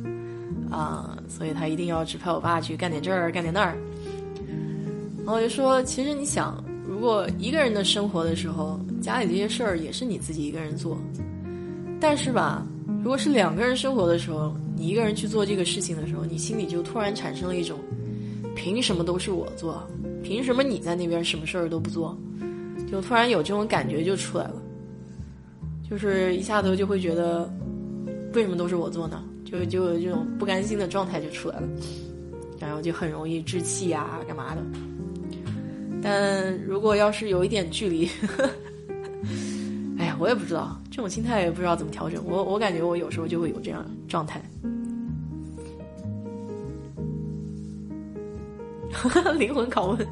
[0.71, 3.77] 啊，所以她一定要指派我爸去干点这儿干点那儿。
[5.19, 6.63] 然后我就说，其实你想。
[7.03, 10.97] 如果一个人的生活的时候，家里这些事儿也是你自己一个人做，
[12.01, 12.65] 但是吧，
[13.03, 17.77] 如果是两个人生活的时候，你一个人去做这个事情的时候，你心里就突然产生了一种，
[18.55, 19.85] 凭什么都是我做？
[20.23, 22.17] 凭什么你在那边什么事儿都不做？
[22.89, 24.63] 就突然有这种感觉就出来了，
[25.91, 27.53] 就是一下头就会觉得，
[28.33, 29.25] 为什么都是我做呢？
[29.45, 31.69] 就就有这种不甘心的状态就出来了，
[32.61, 34.63] 然后就很容易置气呀，干嘛的？
[36.03, 38.09] 但如果要是有一点距离，
[39.99, 42.21] 哎呀，我也不知道这种心态也不知道怎么调整。
[42.27, 44.43] 我我感觉我有时候就会有这样状态。
[49.39, 50.09] 灵魂拷问，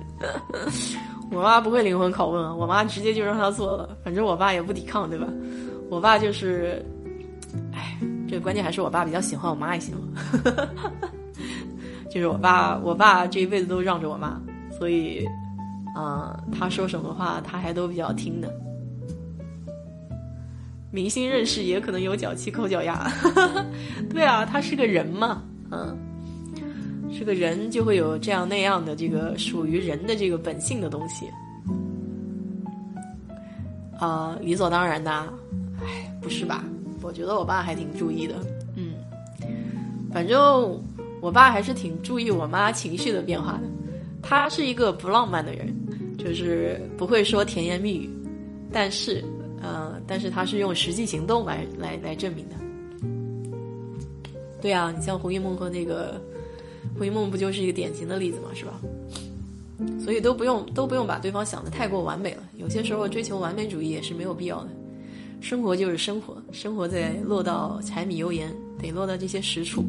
[1.30, 5.26] 我妈不会灵魂拷问啊，我妈直接就让他做了，反正我爸也不抵抗，对吧？
[5.90, 6.84] 我爸就是，
[7.72, 10.00] 哎，这个关键还是我爸比较喜欢我妈一些嘛，
[12.10, 14.40] 就是我爸，我爸这一辈子都让着我妈，
[14.78, 15.26] 所以。
[15.94, 18.52] 啊，他说什么话他还都比较听的。
[20.92, 23.08] 明星认识也可能有脚气抠脚丫，
[24.10, 25.96] 对啊，他是个人嘛，嗯，
[27.12, 31.26] 是个人就会有这样那样的这个属于人的这个本性的东西，
[34.00, 35.10] 啊，理所当然的，
[35.80, 36.64] 哎，不是吧？
[37.02, 38.34] 我觉得我爸还挺注意的，
[38.74, 38.94] 嗯，
[40.12, 40.82] 反正
[41.20, 43.62] 我爸还是挺注意我妈情绪的变化的。
[44.22, 45.74] 他是一个不浪漫的人，
[46.22, 48.10] 就是不会说甜言蜜语，
[48.72, 49.24] 但是。
[49.62, 52.56] 呃，但是他是用实际行动来来来证明的。
[54.62, 56.18] 对啊，你像胡一梦和那个
[56.96, 58.80] 胡一梦，不就是一个典型的例子嘛，是吧？
[60.02, 62.42] 所以都不用都不用把对方想的太过完美了。
[62.56, 64.70] 有些时候追求完美主义也是没有必要的。
[65.42, 69.84] 生活就是生活，生活在落到柴米油盐，得落到这些实处。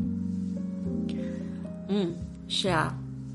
[1.88, 2.14] 嗯，
[2.50, 2.94] 是啊，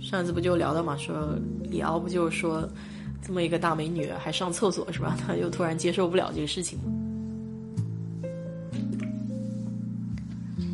[0.08, 2.68] 上次不就聊到嘛，说李敖不就是说。
[3.22, 5.16] 这么一个大美女还上厕所是吧？
[5.26, 6.78] 他又突然接受不了这个事情。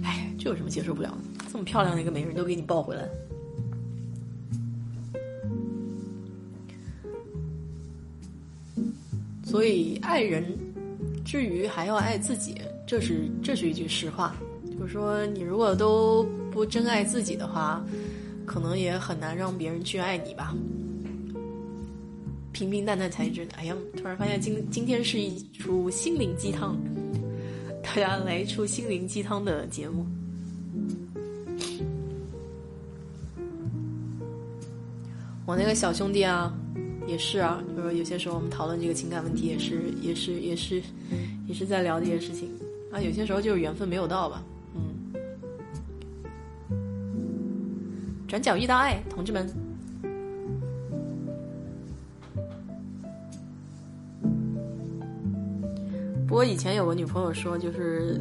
[0.05, 1.47] 哎，这有什么接受不了的？
[1.51, 3.09] 这么漂亮的一个美人都给你抱回来。
[9.47, 10.45] 所以爱人
[11.25, 14.37] 之余还要爱自己，这是这是一句实话。
[14.79, 17.83] 就是说，你如果都不真爱自己的话，
[18.53, 20.55] 可能也很难让别人去爱你吧。
[22.53, 23.49] 平平淡淡才真。
[23.57, 26.77] 哎呀，突然发现今今天是一出心灵鸡汤，
[27.83, 30.05] 大家来一出心灵鸡汤的节目。
[35.47, 36.55] 我那个小兄弟啊，
[37.07, 40.83] 也是啊，就是有些时候我们讨论这个情感问题，也是也是也是
[41.49, 42.51] 也是在聊这些事情
[42.93, 43.01] 啊。
[43.01, 44.45] 有些时候就是缘分没有到吧，
[48.33, 49.47] 转角遇到爱，同志们。
[56.27, 58.19] 不过以前有个女朋友说，就是，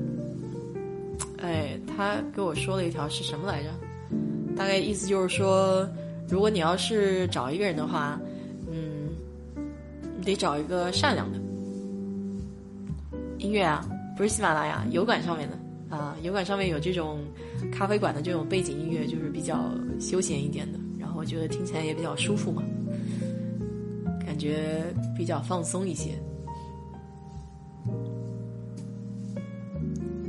[1.38, 3.70] 哎，她跟我说了一条是什么来着？
[4.54, 5.90] 大概意思就是说，
[6.28, 8.20] 如果你要是找一个人的话，
[8.70, 9.08] 嗯，
[10.18, 11.40] 你得找一个善良的。
[13.38, 15.58] 音乐啊，不是喜马拉雅，油管上面的
[15.92, 17.20] 啊，油管上面有这种
[17.72, 19.70] 咖啡馆的这种背景音乐，就是比较
[20.00, 22.64] 休闲一点的，然后我觉得听起来也比较舒服嘛，
[24.26, 24.82] 感觉
[25.18, 26.12] 比较放松一些。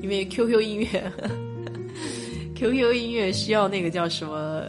[0.02, 1.12] 因为 QQ 音乐
[2.56, 4.64] ，QQ 音乐需要那个叫什么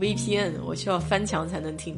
[0.00, 1.94] VPN，我需要翻墙才能听。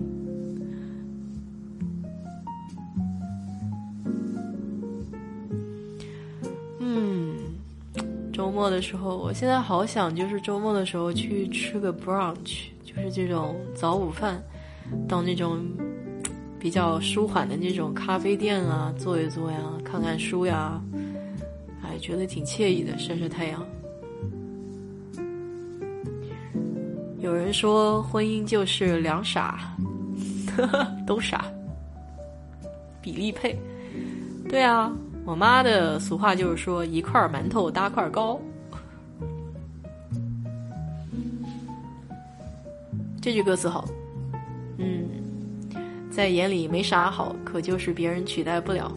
[8.61, 14.39] 末的时候，我现在好想就是周末的时候去吃个 brunch，就是这种早午饭，
[15.09, 15.65] 到那种
[16.59, 20.79] 比较舒缓的那种咖啡店啊，坐一坐呀，看看书呀。
[21.83, 23.67] 哎觉得挺惬意的，晒晒太阳。
[27.19, 29.75] 有人说婚姻就是两傻，
[31.07, 31.47] 都傻，
[33.01, 33.59] 比例配。
[34.51, 34.93] 对啊，
[35.25, 38.41] 我妈的俗话就是说一块馒头搭块糕。
[43.23, 43.85] 这句歌词好，
[44.79, 45.09] 嗯，
[46.11, 48.91] 在眼里没啥好，可就是别人取代不了。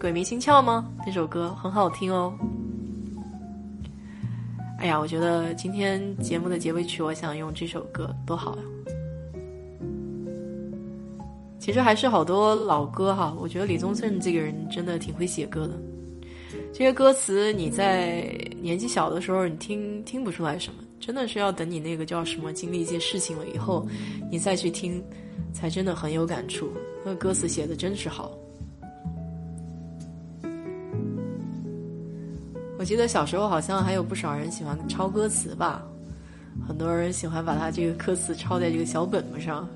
[0.00, 0.90] 鬼迷心窍吗？
[1.06, 2.34] 那首歌很好听哦。
[4.80, 8.62] 哎呀，我觉得今天节目的结尾曲，我想用这首歌，多好呀！
[11.62, 13.32] 其实还是好多老歌哈。
[13.38, 15.74] 我觉得李宗盛这个人真的挺会写歌的。
[16.72, 23.86] 这些歌词你在年纪小的时候，你听听不出来什么，真的是要等你那个叫什么经历一些事情了以后，
[24.28, 25.00] 你再去听，
[25.52, 26.68] 才真的很有感触。
[27.04, 28.32] 那歌词写的真是好。
[32.76, 35.80] 我记得小时候好像还有不少人喜欢抄歌词吧，
[36.66, 39.68] 很多人喜欢把他这个歌词抄在这个小本本上。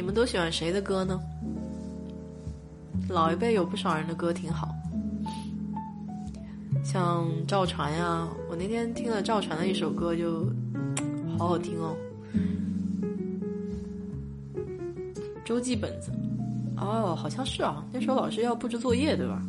[0.00, 1.20] 你们都喜欢谁的歌呢？
[3.10, 4.74] 老一辈有不少人的歌挺好，
[6.82, 10.46] 像赵传呀，我那天听了赵传的一首歌，就
[11.36, 11.94] 好好听哦。
[15.44, 16.10] 周记本子，
[16.78, 19.42] 哦，好像是啊，那时候老师要布置作业，对吧？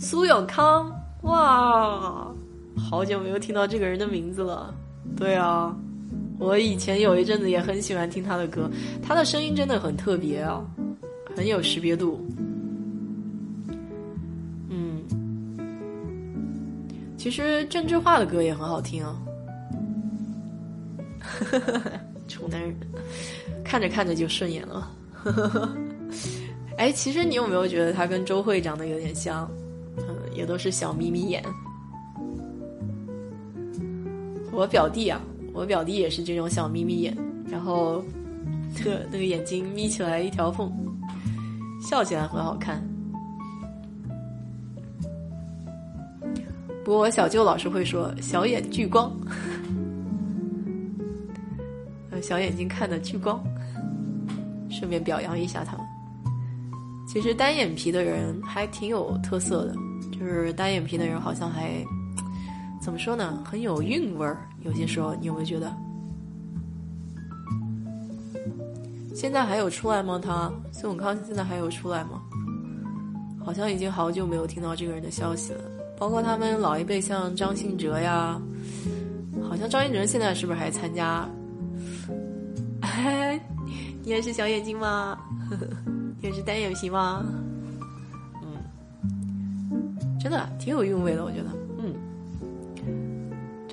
[0.00, 2.34] 苏永康，哇，
[2.78, 4.74] 好久没有听到这个人的名字了。
[5.14, 5.76] 对啊，
[6.38, 8.70] 我以前有一阵子也很喜欢听他的歌，
[9.02, 10.64] 他的声音真的很特别啊，
[11.34, 12.24] 很有识别度。
[14.68, 15.02] 嗯，
[17.16, 19.16] 其实郑智化的歌也很好听啊。
[22.28, 22.74] 丑男人，
[23.64, 24.92] 看着看着就顺眼了。
[26.76, 29.50] 哎，其实你有没有觉得他跟周慧长得有点像？
[29.96, 31.42] 嗯，也都是小眯眯眼。
[34.52, 35.20] 我表弟啊，
[35.56, 37.16] 我表弟也是这种小眯眯眼，
[37.50, 38.04] 然后
[38.76, 40.70] 那个那个眼睛眯起来一条缝，
[41.80, 42.86] 笑起来很好看。
[46.84, 49.10] 不过我小舅老是会说小眼聚光，
[52.20, 53.42] 小眼睛看的聚光，
[54.68, 55.86] 顺便表扬一下他们。
[57.08, 59.74] 其实单眼皮的人还挺有特色的，
[60.12, 61.82] 就是单眼皮的人好像还
[62.86, 64.46] 怎么说呢，很有韵味儿。
[64.62, 65.76] 有些时候你有没有觉得？
[69.12, 70.20] 现在还有出来吗？
[70.22, 72.22] 他孙永康现在还有出来吗？
[73.44, 75.64] 好像已经好久没有听到这个人的消息了。
[75.98, 78.40] 包括他们老一辈，像张信哲呀，
[79.48, 81.28] 好像张信哲现在是不是还参加？
[84.04, 85.18] 你也是小眼睛吗？
[86.22, 87.26] 你也是单眼皮吗？
[88.44, 88.56] 嗯，
[90.20, 91.55] 真的挺有韵味的，我觉得。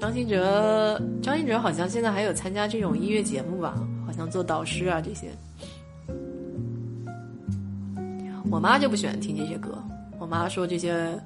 [0.04, 3.74] 张信哲，张信哲好像现在还有参加这种音乐节目吧？
[4.06, 5.30] 好像做导师啊这些。
[8.52, 9.82] 我妈就不喜欢听这些歌，
[10.20, 11.18] 我妈说这些。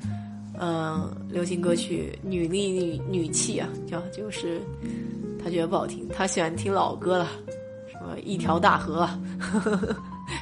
[0.59, 4.61] 嗯，流行歌曲女力女女气啊，叫就是
[5.43, 7.27] 她觉得不好听，她喜欢听老歌了，
[7.91, 9.09] 什么一条大河。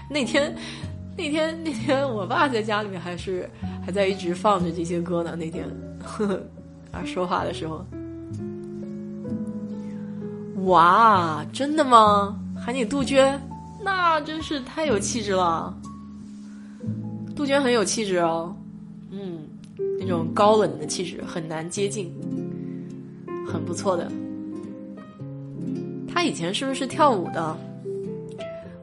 [0.09, 0.53] 那天
[1.17, 3.49] 那天那天，我爸在家里面还是
[3.85, 5.37] 还在一直放着这些歌呢。
[5.37, 5.65] 那天
[6.91, 7.85] 啊，说话的时候，
[10.65, 12.37] 哇，真的吗？
[12.55, 13.39] 喊你杜鹃，
[13.83, 15.75] 那真是太有气质了。
[17.35, 18.55] 杜鹃很有气质哦，
[19.11, 19.39] 嗯。
[19.99, 22.13] 那种高冷的气质很难接近，
[23.51, 24.11] 很不错的。
[26.07, 27.57] 他以前是不是跳舞的？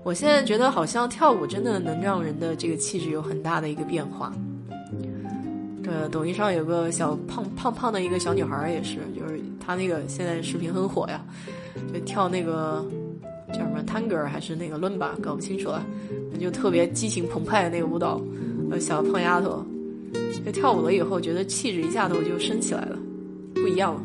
[0.02, 4.32] 我现在觉得好像跳舞真的能让人的这个气质有很大的一个变化。
[5.82, 11.24] 这抖音上有个小胖胖胖的一个小女孩也是，就是她那个现在视频很火呀，
[11.92, 12.84] 就跳那个
[13.48, 15.84] 叫什么 Tango 还是那个伦巴，搞不清楚了，
[16.40, 18.20] 就特别激情澎湃的那个舞蹈，
[18.70, 19.64] 呃，小胖丫头。
[20.44, 22.98] 就跳舞了以后，觉得气质一下子我就升起来了，
[23.54, 24.02] 不一样了。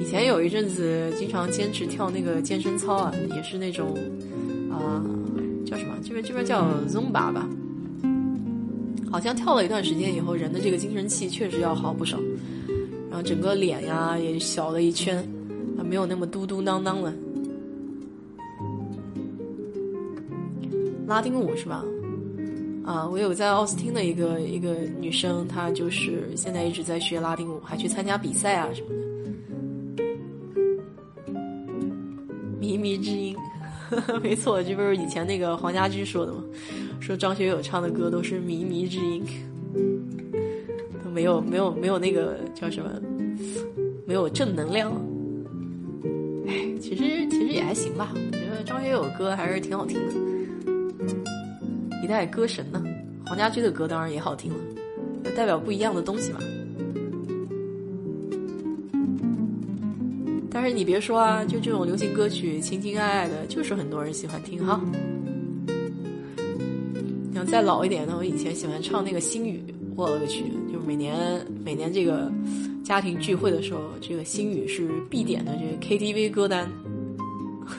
[0.00, 3.94] 以前有一阵子经常坚持跳那个健身操啊，也是那种
[4.70, 5.04] 啊
[5.66, 5.94] 叫什么？
[6.02, 7.46] 这边这边叫 Zumba 吧。
[9.10, 12.18] 好像跳了一段时间以后，人的这个精神气确实要好不少，
[13.16, 15.26] 然后整个脸呀也小了一圈，
[15.78, 17.10] 啊没有那么嘟嘟囔囔了。
[21.06, 21.82] 拉丁舞是吧？
[22.84, 28.96] 啊，我有在奥斯汀的一个一个女生，她就是现在一直在学拉丁舞，还去参加比赛啊什么的。
[32.60, 33.34] 靡靡之音，
[34.22, 36.44] 没错，这不是以前那个黄家驹说的吗？
[37.00, 39.24] 说张学友唱的歌都是靡靡之音，
[41.16, 42.90] 没有没有没有那个叫什么，
[44.04, 44.92] 没有正能量。
[46.46, 50.12] 哎，其实其实也还行吧，我觉得张学友歌还是挺好听的。
[52.04, 52.84] 一代歌神呢，
[53.24, 54.58] 黄家驹的歌当然也好听了，
[55.34, 56.38] 代表不一样的东西嘛。
[60.50, 64.78] 但是你别说啊，就这种流行歌曲，情情爱爱的，就是很多人喜欢听哈。
[67.32, 69.62] 然后再老一点的，我以前喜欢唱那个《心雨》，
[69.96, 70.44] 我勒个去，
[70.86, 72.30] 每年每年这个
[72.84, 76.70] 家庭聚会的时候，这个《心语》是必点的这个 KTV 歌单。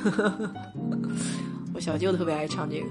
[1.73, 2.87] 我小舅特别爱唱这个。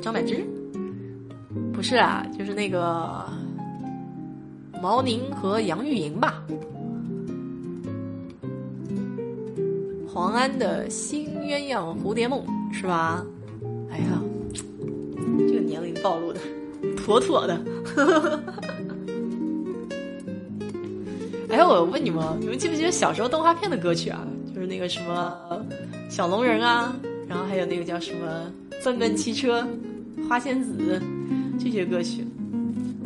[0.00, 0.42] 张柏芝，
[1.74, 3.28] 不是啊，就是那个
[4.82, 6.42] 毛宁和杨钰莹吧？
[10.08, 12.42] 黄安的《新鸳鸯蝴蝶梦》
[12.72, 13.22] 是吧？
[15.46, 16.40] 这个年龄暴露的
[16.96, 17.60] 妥妥的。
[21.50, 24.26] 哎，我问你们，你们记不记得小时候动画片的歌曲啊？
[24.54, 25.64] 就是那个什么
[26.10, 26.94] 小龙人啊，
[27.26, 28.52] 然后还有那个叫什么
[28.84, 29.66] 笨笨汽车。
[30.28, 31.00] 花仙子
[31.58, 32.22] 这些歌曲，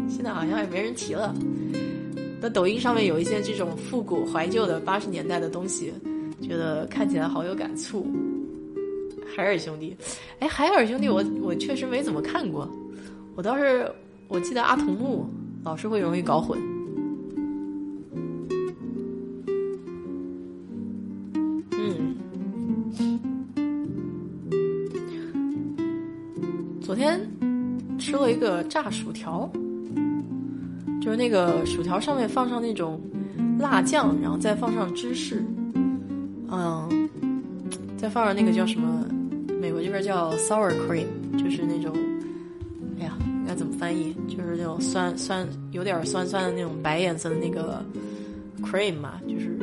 [0.08, 1.32] 现在好像也没人提了。
[2.40, 5.92] 那抖音上面有一些这种复古怀旧的八十年代的东西，
[6.40, 8.04] 觉得看起来好有感触。
[9.34, 9.96] 海尔兄弟，
[10.40, 12.68] 哎，海尔兄弟，我我确实没怎么看过。
[13.34, 13.90] 我倒是
[14.28, 15.26] 我记得阿童木
[15.64, 16.58] 老是会容易搞混。
[26.82, 27.18] 昨天
[27.98, 29.50] 吃了一个炸薯条，
[31.00, 33.00] 就是那个薯条上面放上那种
[33.58, 35.42] 辣酱，然后再放上芝士，
[36.50, 37.08] 嗯，
[37.96, 39.06] 再放上那个叫什么，
[39.62, 41.06] 美国这边叫 sour cream，
[41.38, 41.96] 就是那种，
[42.98, 44.12] 哎呀，应该怎么翻译？
[44.26, 47.80] 就是那种酸酸有点酸酸的那种白颜色的那个
[48.60, 49.56] cream 嘛，就是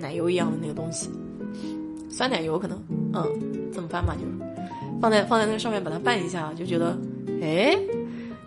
[0.00, 1.08] 奶油一样的那个东西，
[2.10, 2.76] 酸奶油可能，
[3.12, 3.22] 嗯，
[3.72, 4.32] 这么翻嘛，就是。
[5.00, 6.98] 放在放在那上面把它拌一下，就觉得，
[7.40, 7.78] 哎，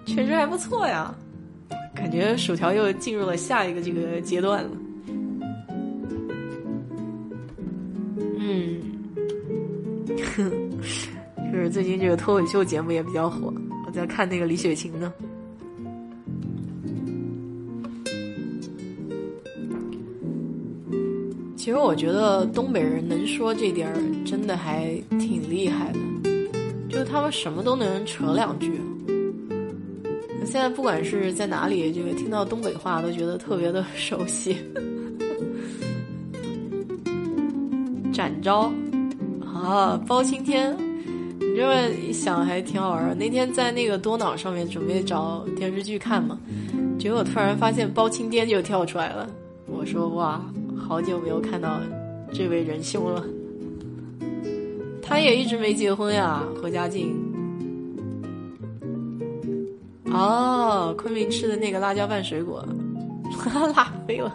[0.05, 1.15] 确实还不错呀，
[1.95, 4.69] 感觉薯条又进入了下一个这个阶段了。
[8.39, 8.81] 嗯，
[11.57, 13.51] 就是最近这个脱口秀节目也比较火，
[13.88, 15.11] 我在看那个李雪琴呢。
[21.55, 25.99] 其实我觉得东北人能说这点儿，真的还挺厉害的。
[26.89, 28.79] 就他们什么都能扯两句，
[30.45, 34.57] 现在不管是在哪里，这个听到东北话都觉得特别的 熟悉。
[38.13, 38.71] 展昭
[39.43, 40.77] 啊，包青天，
[41.57, 43.17] 这么一想还挺好玩。
[43.17, 46.38] 那天在那个多脑上面准备找电视剧看嘛，
[46.99, 49.27] 结果突然发现包青天就跳出来了。
[49.65, 50.39] 我说哇，
[50.77, 51.79] 好久没有看到
[52.31, 53.25] 这位仁兄了。
[55.01, 57.11] 他也一直没结婚呀，何家劲。
[60.13, 62.63] 哦，昆明吃的那个辣椒拌水果，
[63.31, 64.31] 哈 哈辣飞了。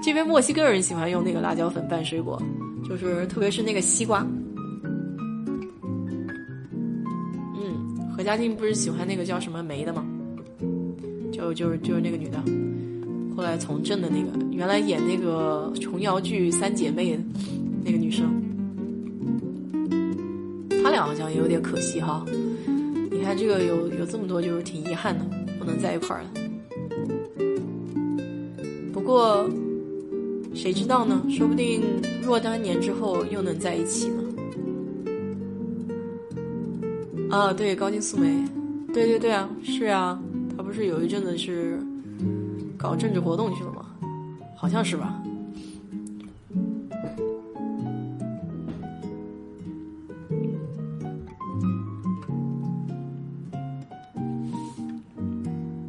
[0.00, 2.40] 这边墨西哥人喜欢用那个辣椒粉拌水果，
[2.88, 4.24] 就是特别是那个西瓜。
[8.20, 10.04] 何家劲不是喜欢那个叫什么梅的吗？
[11.32, 12.38] 就就是就是那个女的，
[13.34, 17.22] 后来从政的那个，原来演那个琼瑶剧《三姐妹》的
[17.82, 18.30] 那个女生。
[20.84, 22.22] 他俩好像也有点可惜哈，
[23.10, 25.24] 你看这个有有这么多，就是挺遗憾的，
[25.58, 26.30] 不能在一块儿了。
[28.92, 29.48] 不过
[30.54, 31.22] 谁知道呢？
[31.30, 31.80] 说不定
[32.22, 34.22] 若干年之后又能在一起呢。
[37.30, 38.44] 啊，对，高金素梅，
[38.92, 40.20] 对对对啊，是啊，
[40.56, 41.78] 他不是有一阵子是
[42.76, 43.86] 搞政治活动去了吗？
[44.56, 45.22] 好像是吧。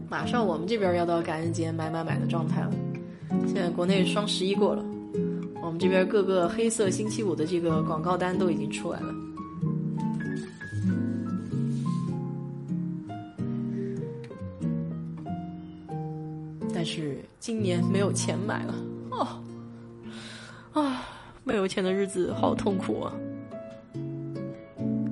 [0.07, 2.72] 马上我们这边要到感恩节买买买的状态了。
[3.47, 4.85] 现在国内双十一过了，
[5.63, 9.13] 我们这边各个黑色星期五的这个广告单都已经出来了。
[16.82, 18.74] 但是今年没有钱买了，
[19.12, 19.28] 哦，
[20.74, 21.03] 啊，
[21.44, 23.14] 没有钱的日子好痛苦啊！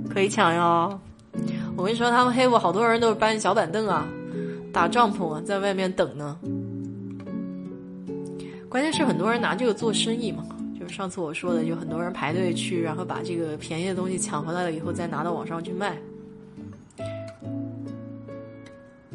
[0.10, 1.00] 可以抢哟！
[1.78, 4.08] 我跟你说，他们黑我好多人都是搬小板凳啊。
[4.74, 6.40] 打帐篷啊，在外面等呢。
[8.68, 10.44] 关键是很多人拿这个做生意嘛，
[10.80, 15.96] 就是上次我说的，就很多人排队去，然后把这个便宜的东西抢回来了以后，再拿到网上去卖。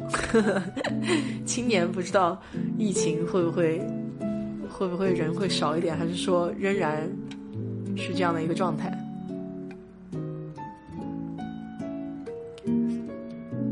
[1.45, 2.41] 今年不知道
[2.77, 3.81] 疫情会不会
[4.69, 7.09] 会不会人会少一点，还是说仍然
[7.95, 8.91] 是这样的一个状态？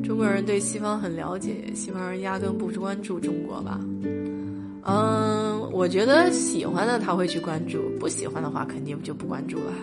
[0.03, 3.79] 中国人对西方很了解，西方人压根不关注中国吧？
[4.85, 9.73] 嗯，我觉得喜欢的他会去关注，不喜欢的话肯定就不关注了。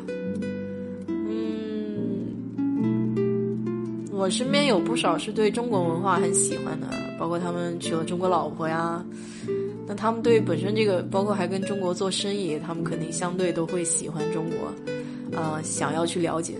[4.20, 6.88] 我身边有不少是对中国文化很喜欢的，
[7.18, 9.02] 包括他们娶了中国老婆呀。
[9.88, 14.70] 那他们对本身这个，包括还跟中国做生意，他们肯定相对都会喜欢中国，
[15.32, 16.52] 呃，想要去了解。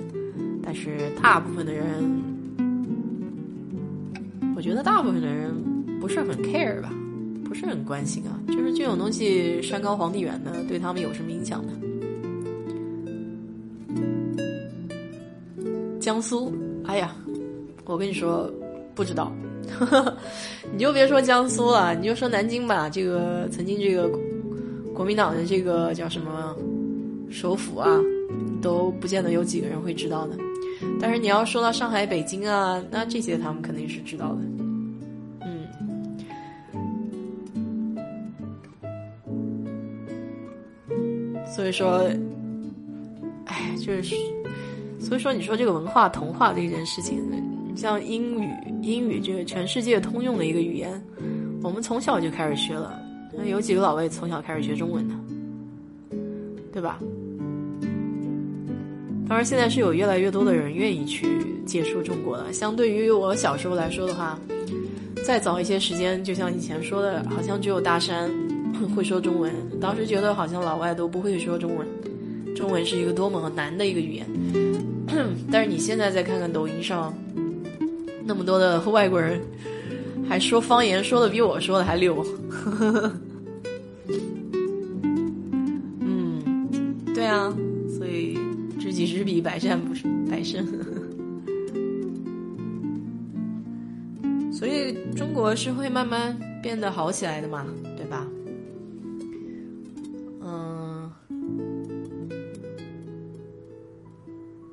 [0.63, 1.87] 但是大部分的人。
[4.57, 5.55] 我觉得大部分的人
[6.01, 6.91] 不是很 care 吧，
[7.45, 8.41] 不是很关心啊。
[8.49, 11.73] 就是这种东西山高皇帝远的，对他们有什么影响呢？
[16.01, 16.53] 江苏，
[16.85, 17.15] 哎呀，
[17.85, 18.51] 我跟你说，
[18.95, 19.33] 不知道。
[20.73, 22.89] 你就别说江苏了，你就说南京吧。
[22.89, 24.11] 这个曾经这个
[24.95, 26.57] 国民党的这个叫什么
[27.31, 27.89] 首府啊，
[28.61, 30.37] 都不见得有几个人会知道的。
[31.01, 34.39] 但是你要说到上海、北京啊，那这些他们肯定是知道的。
[35.43, 35.67] 嗯，
[41.47, 42.09] 所以说，
[43.45, 44.17] 哎，就是，
[44.99, 47.23] 所以说，你说这个文化同化这件事情，
[47.77, 48.49] 像英语，
[48.83, 51.03] 英语这个全世界通用的一个语言，
[51.63, 53.01] 我们从小就开始学了，
[53.47, 55.15] 有几个老外从小开始学中文的，
[56.73, 56.99] 对吧？
[59.29, 61.29] 当然，现在是有越来越多的人愿意去
[61.65, 62.53] 接触中国了。
[62.53, 64.37] 相对于我小时候来说的话，
[65.25, 68.29] 再早一些时间，就像以前说的，好像只有大山
[68.97, 69.53] 会说中文。
[69.81, 71.87] 当时觉得好像老外都不会说中文，
[72.57, 74.27] 中文是一个多么难的一个语言。
[75.49, 77.15] 但是你现在再看看抖音上，
[78.31, 79.41] 那么多的外国人
[80.29, 82.25] 还说方言，说的比我说的还溜。
[85.99, 87.53] 嗯，对啊。
[87.99, 88.39] 所以
[88.79, 89.93] 知彼百战不
[90.31, 90.65] 百胜，
[94.53, 97.67] 所以中国是会慢慢变得好起来的嘛，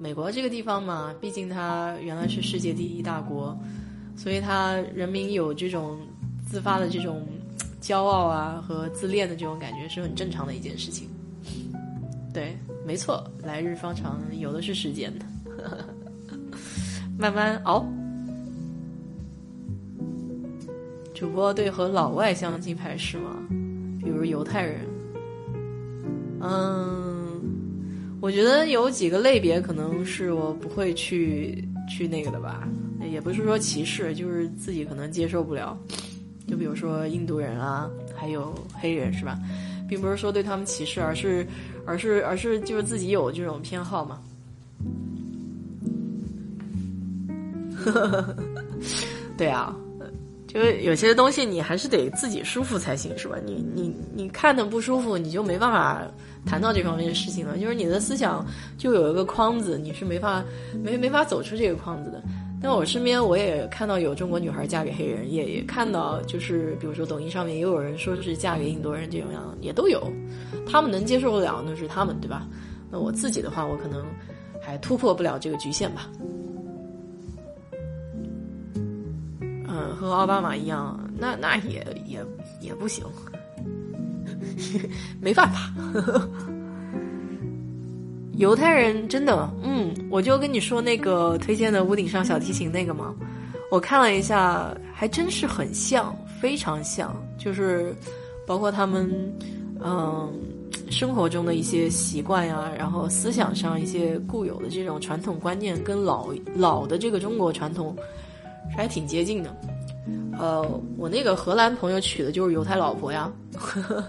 [0.07, 3.53] 美国这个地方嘛，毕竟它原来是世界第一大国，
[4.15, 5.99] 所以它人民有这种
[6.49, 7.27] 自发的这种
[7.81, 11.09] 骄傲啊和自恋的这种感觉是很正常的一件事情，
[12.33, 12.57] 对。
[12.85, 15.25] 没错，来日方长，有的是时间的，
[17.19, 17.85] 慢慢熬。
[21.13, 23.35] 主播对和老外相亲排斥吗？
[23.99, 24.85] 比如犹太人。
[26.39, 27.16] 嗯，
[28.19, 32.67] 我觉得有几个类别可能是我不会去去那个的吧，
[33.11, 35.77] 也不是说歧视，就是自己可能接受不了。
[36.47, 39.37] 就比如说印度人啊，还有黑人，是吧？
[39.87, 41.45] 并不是说对他们歧视，而是。
[41.89, 44.19] 而是而是就是自己有这种偏好嘛，
[49.37, 49.73] 对啊，
[50.49, 53.37] 就是有些东西你还是得自己舒服才行，是吧？
[53.45, 56.05] 你你你看的不舒服，你就没办法
[56.47, 57.57] 谈到这方面的事情了。
[57.57, 58.45] 就是你的思想
[58.77, 60.43] 就有一个框子，你是没法
[60.81, 62.23] 没没法走出这个框子的。
[62.59, 70.01] 但我身边我也看到有中国女孩嫁给黑人，也也看到就是比如说抖音上面也有人说是嫁给印度人这种样，也都有。
[70.65, 72.47] 他们能接受得了那是他们对吧？
[72.89, 74.03] 那我自己的话，我可能
[74.59, 76.09] 还突破不了这个局限吧。
[79.69, 82.25] 嗯，和奥巴马一样，那那也也
[82.59, 83.05] 也不行，
[85.21, 85.71] 没办法。
[88.37, 93.11] 犹太人真的，嗯，我就跟你说那个推荐的屋顶上小提琴那个嘛，
[93.71, 97.95] 我看了一下，还真是很像，非常像，就是
[98.45, 99.11] 包括他们，
[99.83, 100.31] 嗯，
[100.91, 107.95] 生活中的一些习惯呀，然后思想上一些固有的这种传统观念，跟老老的这个中国传统
[108.75, 109.55] 还挺接近的。
[110.37, 110.61] 呃，
[110.95, 113.31] 我那个荷兰朋友娶的就是犹太老婆呀。
[113.55, 114.03] 呵 呵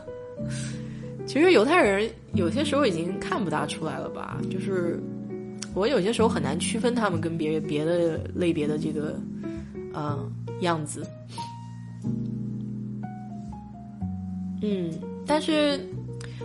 [1.27, 4.41] 其实犹太人有些时候已经看不大出来了吧？
[4.51, 4.99] 就是
[5.75, 9.21] 我有些时候很难区分他们跟别别的类别的这个
[9.93, 10.19] 呃
[10.61, 11.07] 样子。
[14.63, 14.91] 嗯，
[15.27, 15.79] 但是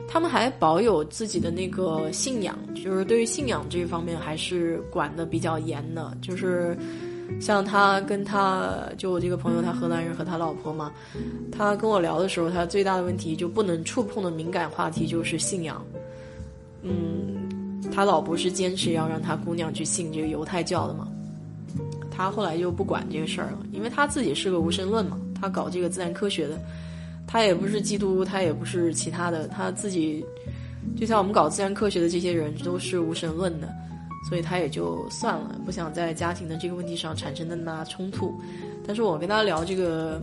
[0.07, 6.77] 他们还保有自己的那个信仰，就是对于信仰这一方面还是管的比较严的，就是。
[7.39, 10.91] 像他跟他就我这个朋友，他荷兰人和他老婆嘛，
[11.51, 15.83] 他跟我聊的时候，他最大的问题就不能触碰的敏感话题就是信仰。
[16.81, 21.07] 嗯，他老婆是坚持要让他姑娘去信这个犹太教的嘛，
[22.11, 26.59] 他后来就不管这个事儿了，因为他自己是个无神论嘛，他搞这个自然科学的，
[27.25, 30.23] 他也不是基督，他也不是其他的，他自己
[30.97, 33.67] 就像我们搞自然科学的这些人都是无神论的。
[34.27, 38.33] 所以他也就算了，不想在家庭的这个问题上产生那么大冲突。
[38.85, 40.21] 但是我跟他聊这个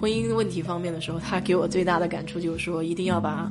[0.00, 3.50] 婚姻问题方面的时候，他给我最大的感触就是说，一定要把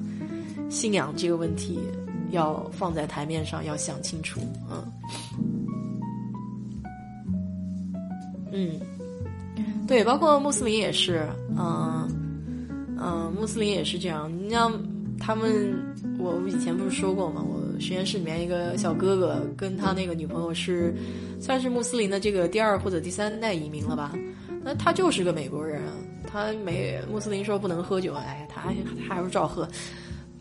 [0.70, 1.80] 信仰这个问题
[2.32, 4.40] 要放在台面上，要想清楚。
[4.70, 4.84] 嗯，
[8.52, 8.80] 嗯，
[9.88, 11.28] 对，包括穆斯林也是，
[11.58, 12.08] 嗯
[12.98, 14.32] 嗯，穆斯林也是这样。
[14.42, 14.72] 你像
[15.20, 15.74] 他们，
[16.18, 17.44] 我以前不是说过吗？
[17.46, 17.60] 我。
[17.80, 20.94] 实验室里面一个小哥哥跟他那个女朋友是，
[21.40, 24.14] 算是穆斯林的这个第二或者第三代移民了吧？
[24.64, 25.82] 那他就是个美国人，
[26.28, 28.74] 他没穆斯林说不能喝酒，哎，他
[29.08, 29.68] 他还是照喝。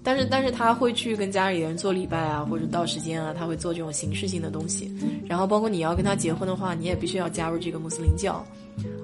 [0.02, 4.90] 但是但是他会去跟家里人做礼拜啊，或者到时间啊，他会做这种形式性的东西。
[5.26, 8.44] 然后包括你要跟他结婚的话，你也必须要加入这个穆斯林教。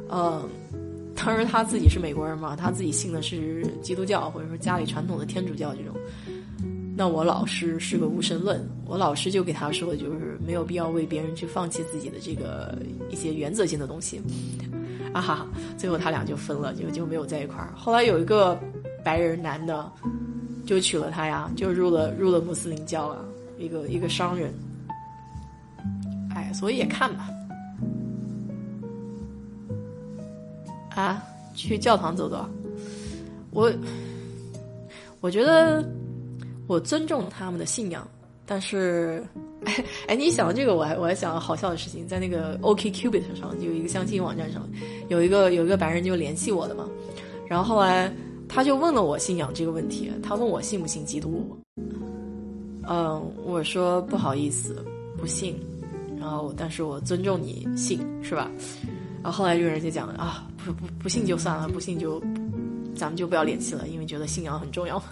[0.08, 0.48] 呃，
[1.14, 5.94] 当然他自己是美国人嘛，他自己信的是基督教，或者说家里传统的天主教这种。
[6.96, 12.78] 那我老师是个无神论，我老师就给他说，就是没有必要为别人去放弃自己的这个
[13.10, 14.22] 一些原则性的东西，
[15.12, 15.46] 啊哈，
[15.76, 17.72] 最后他俩就分了，就就没有在一块儿。
[17.76, 18.56] 后来有一个
[19.04, 19.90] 白人男的
[20.64, 23.18] 就娶了她呀，就入了入了穆斯林教啊，
[23.58, 24.54] 一个一个商人。
[26.32, 27.28] 哎，所以也看吧，
[30.94, 31.20] 啊，
[31.56, 32.48] 去教堂走走，
[33.50, 33.72] 我
[35.20, 35.84] 我觉得。
[36.66, 38.06] 我尊重他们的信仰，
[38.46, 39.22] 但是，
[39.64, 44.66] 哎哎，你想这个，我还我还想到好笑的事情，在那个 OKCupid 上有一个相亲网站上，
[45.08, 46.88] 有一个有一个白人就联系我的嘛，
[47.46, 48.10] 然后后来
[48.48, 51.56] 他就问了我信仰这个问题，他问我信不信基督，
[52.88, 54.84] 嗯，我说不好意思，
[55.18, 55.54] 不信，
[56.18, 58.50] 然后但是我尊重你信，是吧？
[59.22, 62.22] 然后后来这个人就讲啊，不不不信就算了，不信就
[62.94, 65.02] 咱们就不要联系了，因为觉得信仰很重要。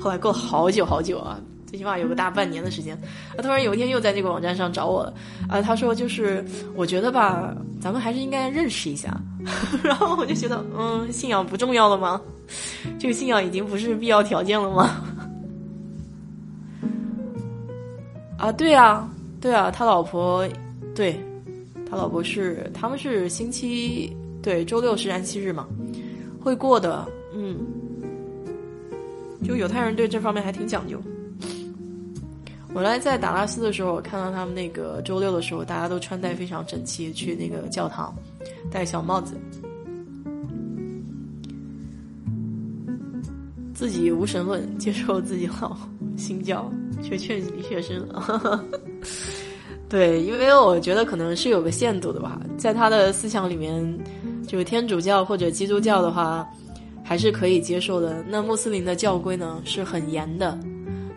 [0.00, 1.40] 后来过了好久好久啊。
[1.66, 3.00] 最起码有个大半年的时间，
[3.34, 5.14] 他突然有一天又在这个网站上找我了，
[5.48, 6.44] 啊，他说就是
[6.74, 9.18] 我觉得吧，咱们还是应该认识一下。
[9.82, 12.20] 然后我就觉得，嗯，信仰不重要了吗？
[12.98, 15.02] 这个信仰已经不是必要条件了吗？
[18.36, 19.08] 啊，对啊，
[19.40, 20.46] 对啊，他老婆，
[20.94, 21.18] 对，
[21.88, 25.66] 他老婆是他们是星期对周六是安息日嘛，
[26.38, 27.56] 会过的，嗯，
[29.42, 31.00] 就犹太人对这方面还挺讲究。
[32.74, 38.14] 我来在达拉斯的时候，看到他们那个周六的时候，大家都穿戴非常整齐，去那个教堂，
[38.70, 39.34] 戴小帽子，
[43.74, 45.76] 自己无神论，接受自己老
[46.16, 48.64] 新教，却劝你学生了。
[49.86, 53.98] 对，因为我觉得可能是有个限度的吧，在他的思想里面，
[54.48, 56.48] 就是天主教或者基督教的话，
[57.04, 58.24] 还是可以接受的。
[58.28, 60.58] 那穆斯林的教规呢，是很严的。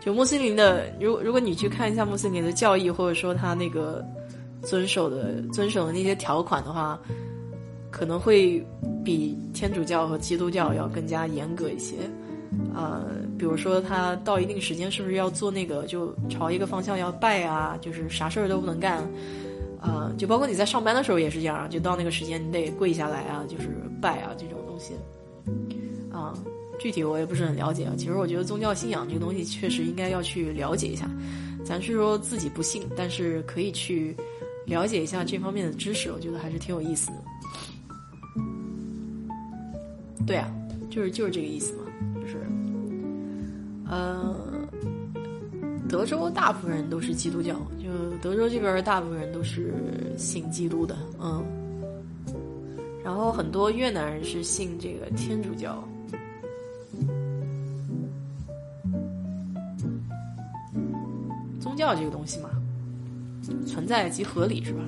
[0.00, 4.04] 就穆斯林的，如如果你去看一下穆斯林的教义，或者说他那个
[4.62, 7.00] 遵守的遵守的那些条款的话，
[7.90, 8.64] 可能会
[9.04, 11.96] 比天主教和基督教要更加严格一些。
[12.72, 13.04] 呃，
[13.36, 19.02] 比如说他到一定时间是不是要做那个，就朝一个方向要拜啊，就是啥事儿都不能干。
[19.80, 23.68] 啊，就包括你在上班的时候也是这样，就到那个时间你得跪下来啊，就是
[24.00, 24.94] 拜啊这种东西。
[26.26, 26.38] 啊。
[26.78, 27.94] 具体我也不是很了解啊。
[27.96, 31.08] 其实我觉得宗教信仰这个东西确实应该要去了解一下。
[31.64, 34.14] 咱是说自己不信，但是可以去
[34.66, 37.14] 了解一下这方面的知识，我觉得还是挺有意思的。
[40.26, 40.48] 对啊，
[40.90, 41.84] 就是就是这个意思嘛，
[42.20, 42.36] 就是，
[43.88, 44.36] 呃，
[45.88, 47.88] 德州大部分人都是基督教，就
[48.20, 49.72] 德州这边大部分人都是
[50.18, 51.44] 信基督的，嗯。
[53.04, 55.82] 然后很多越南人是信这个天主教。
[61.76, 62.48] 宗教这个东西嘛，
[63.66, 64.80] 存在即合理，是吧？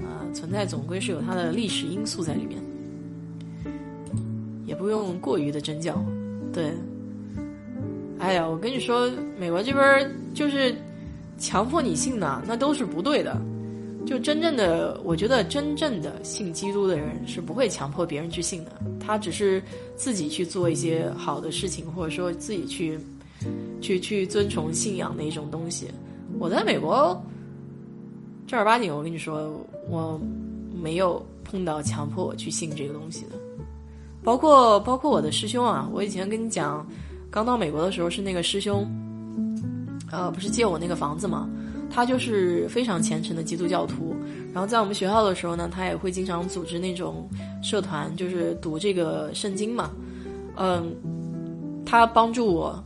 [0.00, 2.60] 啊，存在总归是有它的历史因素在里面，
[4.66, 6.04] 也不用过于的真教。
[6.52, 6.72] 对，
[8.18, 9.08] 哎呀，我跟你说，
[9.38, 10.74] 美国这边就是
[11.38, 13.40] 强迫你信的，那都是不对的。
[14.04, 19.62] 就真正的，我觉得真正的信基督的人是不会强迫别人去信的，他只是
[19.94, 22.98] 自己去做一些好的事情，或者说自己去。
[23.80, 25.88] 去去遵从信仰的一种东西。
[26.38, 27.20] 我在美国
[28.46, 29.52] 正儿八经，我跟你说，
[29.88, 30.20] 我
[30.74, 33.32] 没有碰到强迫我去信这个东西的。
[34.22, 36.86] 包括包括我的师兄啊，我以前跟你讲，
[37.30, 38.88] 刚到美国的时候是那个师兄，
[40.10, 41.48] 呃，不是借我那个房子嘛，
[41.90, 44.14] 他就是非常虔诚的基督教徒。
[44.52, 47.28] 然后在我们学校的时候呢，他也会经常组织那种
[47.62, 49.90] 社团，就是读这个圣经嘛。
[50.56, 50.94] 嗯，
[51.84, 52.82] 他帮助我。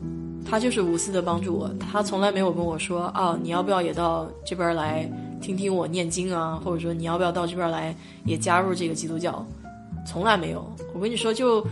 [0.49, 5.11] 他就是无私的帮助我，他从来没有跟我说啊，你要不要也到这边来
[5.41, 7.95] 听听我念经啊，或者说你要不要到这边来
[8.25, 9.45] 也加入这个基督教，
[10.07, 10.65] 从来没有。
[10.95, 11.67] 我跟你说，就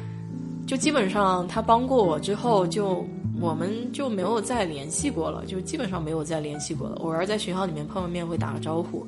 [0.67, 3.07] 就基本上他帮过我之后，就
[3.41, 6.97] 我们就没有再联系过了，就基本上没有再联系过了。
[6.97, 9.07] 偶尔在学校里面碰个面会打个招呼，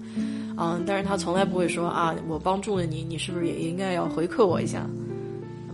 [0.56, 4.86] 嗯，但是他从来不会说啊，我帮助了你，你是不是也应该要回馈我一下？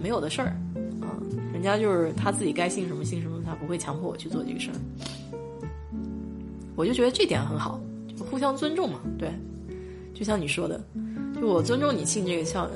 [0.01, 1.09] 没有的事儿，嗯，
[1.53, 3.32] 人家就是他自己该信什么信什么。
[3.53, 4.77] 他不会强迫我去做这个事儿，
[6.75, 7.79] 我就觉得这点很好，
[8.31, 8.99] 互相尊重嘛。
[9.19, 9.31] 对，
[10.15, 10.83] 就像你说的，
[11.39, 12.67] 就我尊重你信这个教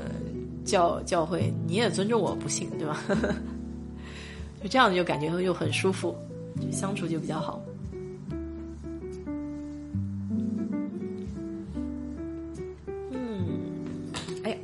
[0.66, 3.02] 教教会，你也尊重我不信，对吧？
[4.62, 6.14] 就这样就感觉又很舒服，
[6.60, 7.62] 就相处就比较好。
[13.12, 13.48] 嗯，
[14.44, 14.56] 哎呀，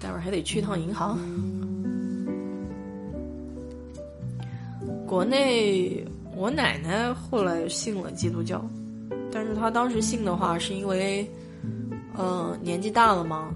[0.00, 1.16] 待会儿还得去趟银行。
[5.10, 6.06] 国内，
[6.36, 8.64] 我奶奶后来信了基督教，
[9.32, 11.28] 但是她当时信的话，是因为，
[12.16, 13.52] 呃，年纪大了嘛，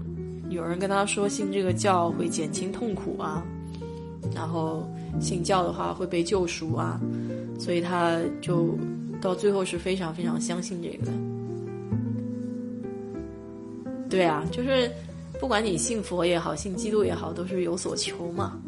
[0.49, 3.41] 有人跟她说信这个教会减轻痛苦啊，
[4.35, 4.85] 然后
[5.21, 6.99] 信教的话会被救赎啊，
[7.57, 8.77] 所以她就
[9.21, 11.11] 到最后是非常非常相信这个的。
[14.09, 14.91] 对啊，就是
[15.39, 18.59] 不管你信佛也好，信基督也好，都是有所求嘛，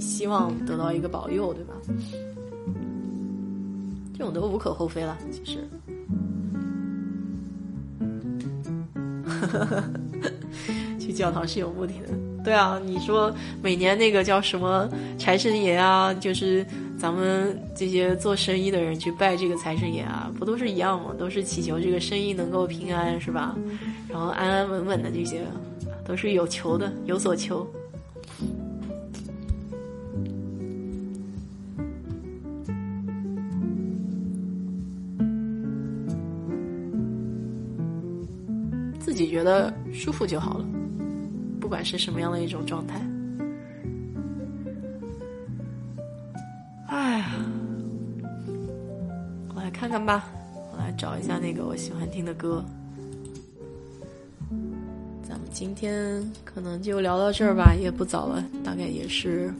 [0.00, 1.74] 希望得到一个保佑，对吧？
[4.16, 5.58] 这种都无可厚非了，其实。
[10.98, 12.08] 去教堂是有目的的，
[12.44, 13.32] 对啊，你说
[13.62, 16.64] 每年那个叫什么财神爷啊，就是
[16.98, 21.14] 咱们这些做生意的人去拜这个财神爷啊，不都是一样吗？
[21.18, 23.56] 都是祈求这个生意能够平安，是吧？
[24.08, 25.42] 然后安安稳稳的这些，
[26.04, 27.66] 都是有求的，有所求。
[39.20, 40.64] 己觉得舒服就好了，
[41.60, 42.98] 不管是什么样的一种状态。
[46.88, 47.30] 哎呀，
[49.54, 50.24] 我来看看吧，
[50.72, 52.64] 我来找一下那个我喜欢听的歌。
[55.22, 59.52] 咱们今天可能就聊到这儿吧，也不早了，大概也是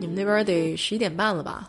[0.00, 1.68] 你们那边得十一点半了吧。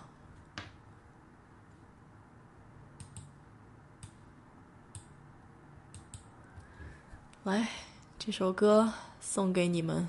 [7.43, 7.67] 来，
[8.25, 10.07] 这首歌送给你们，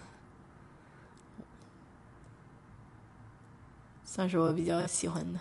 [4.04, 5.40] 算是我比较喜欢的。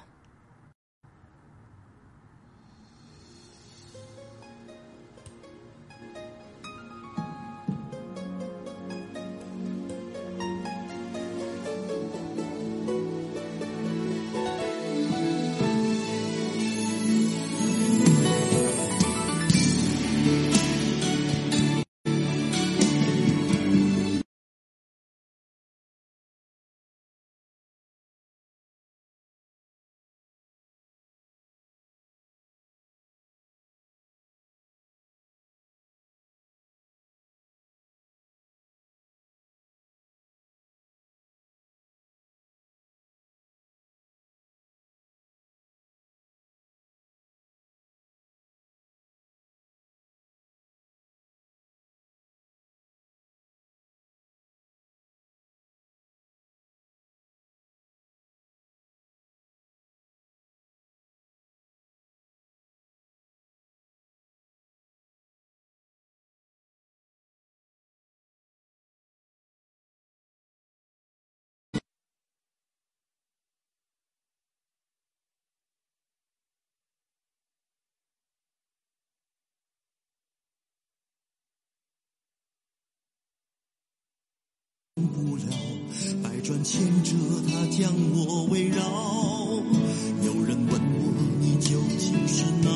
[84.95, 85.45] 不了，
[86.21, 87.15] 百转千折，
[87.47, 88.77] 它将我围绕。
[90.21, 92.69] 有人问我，你究竟是哪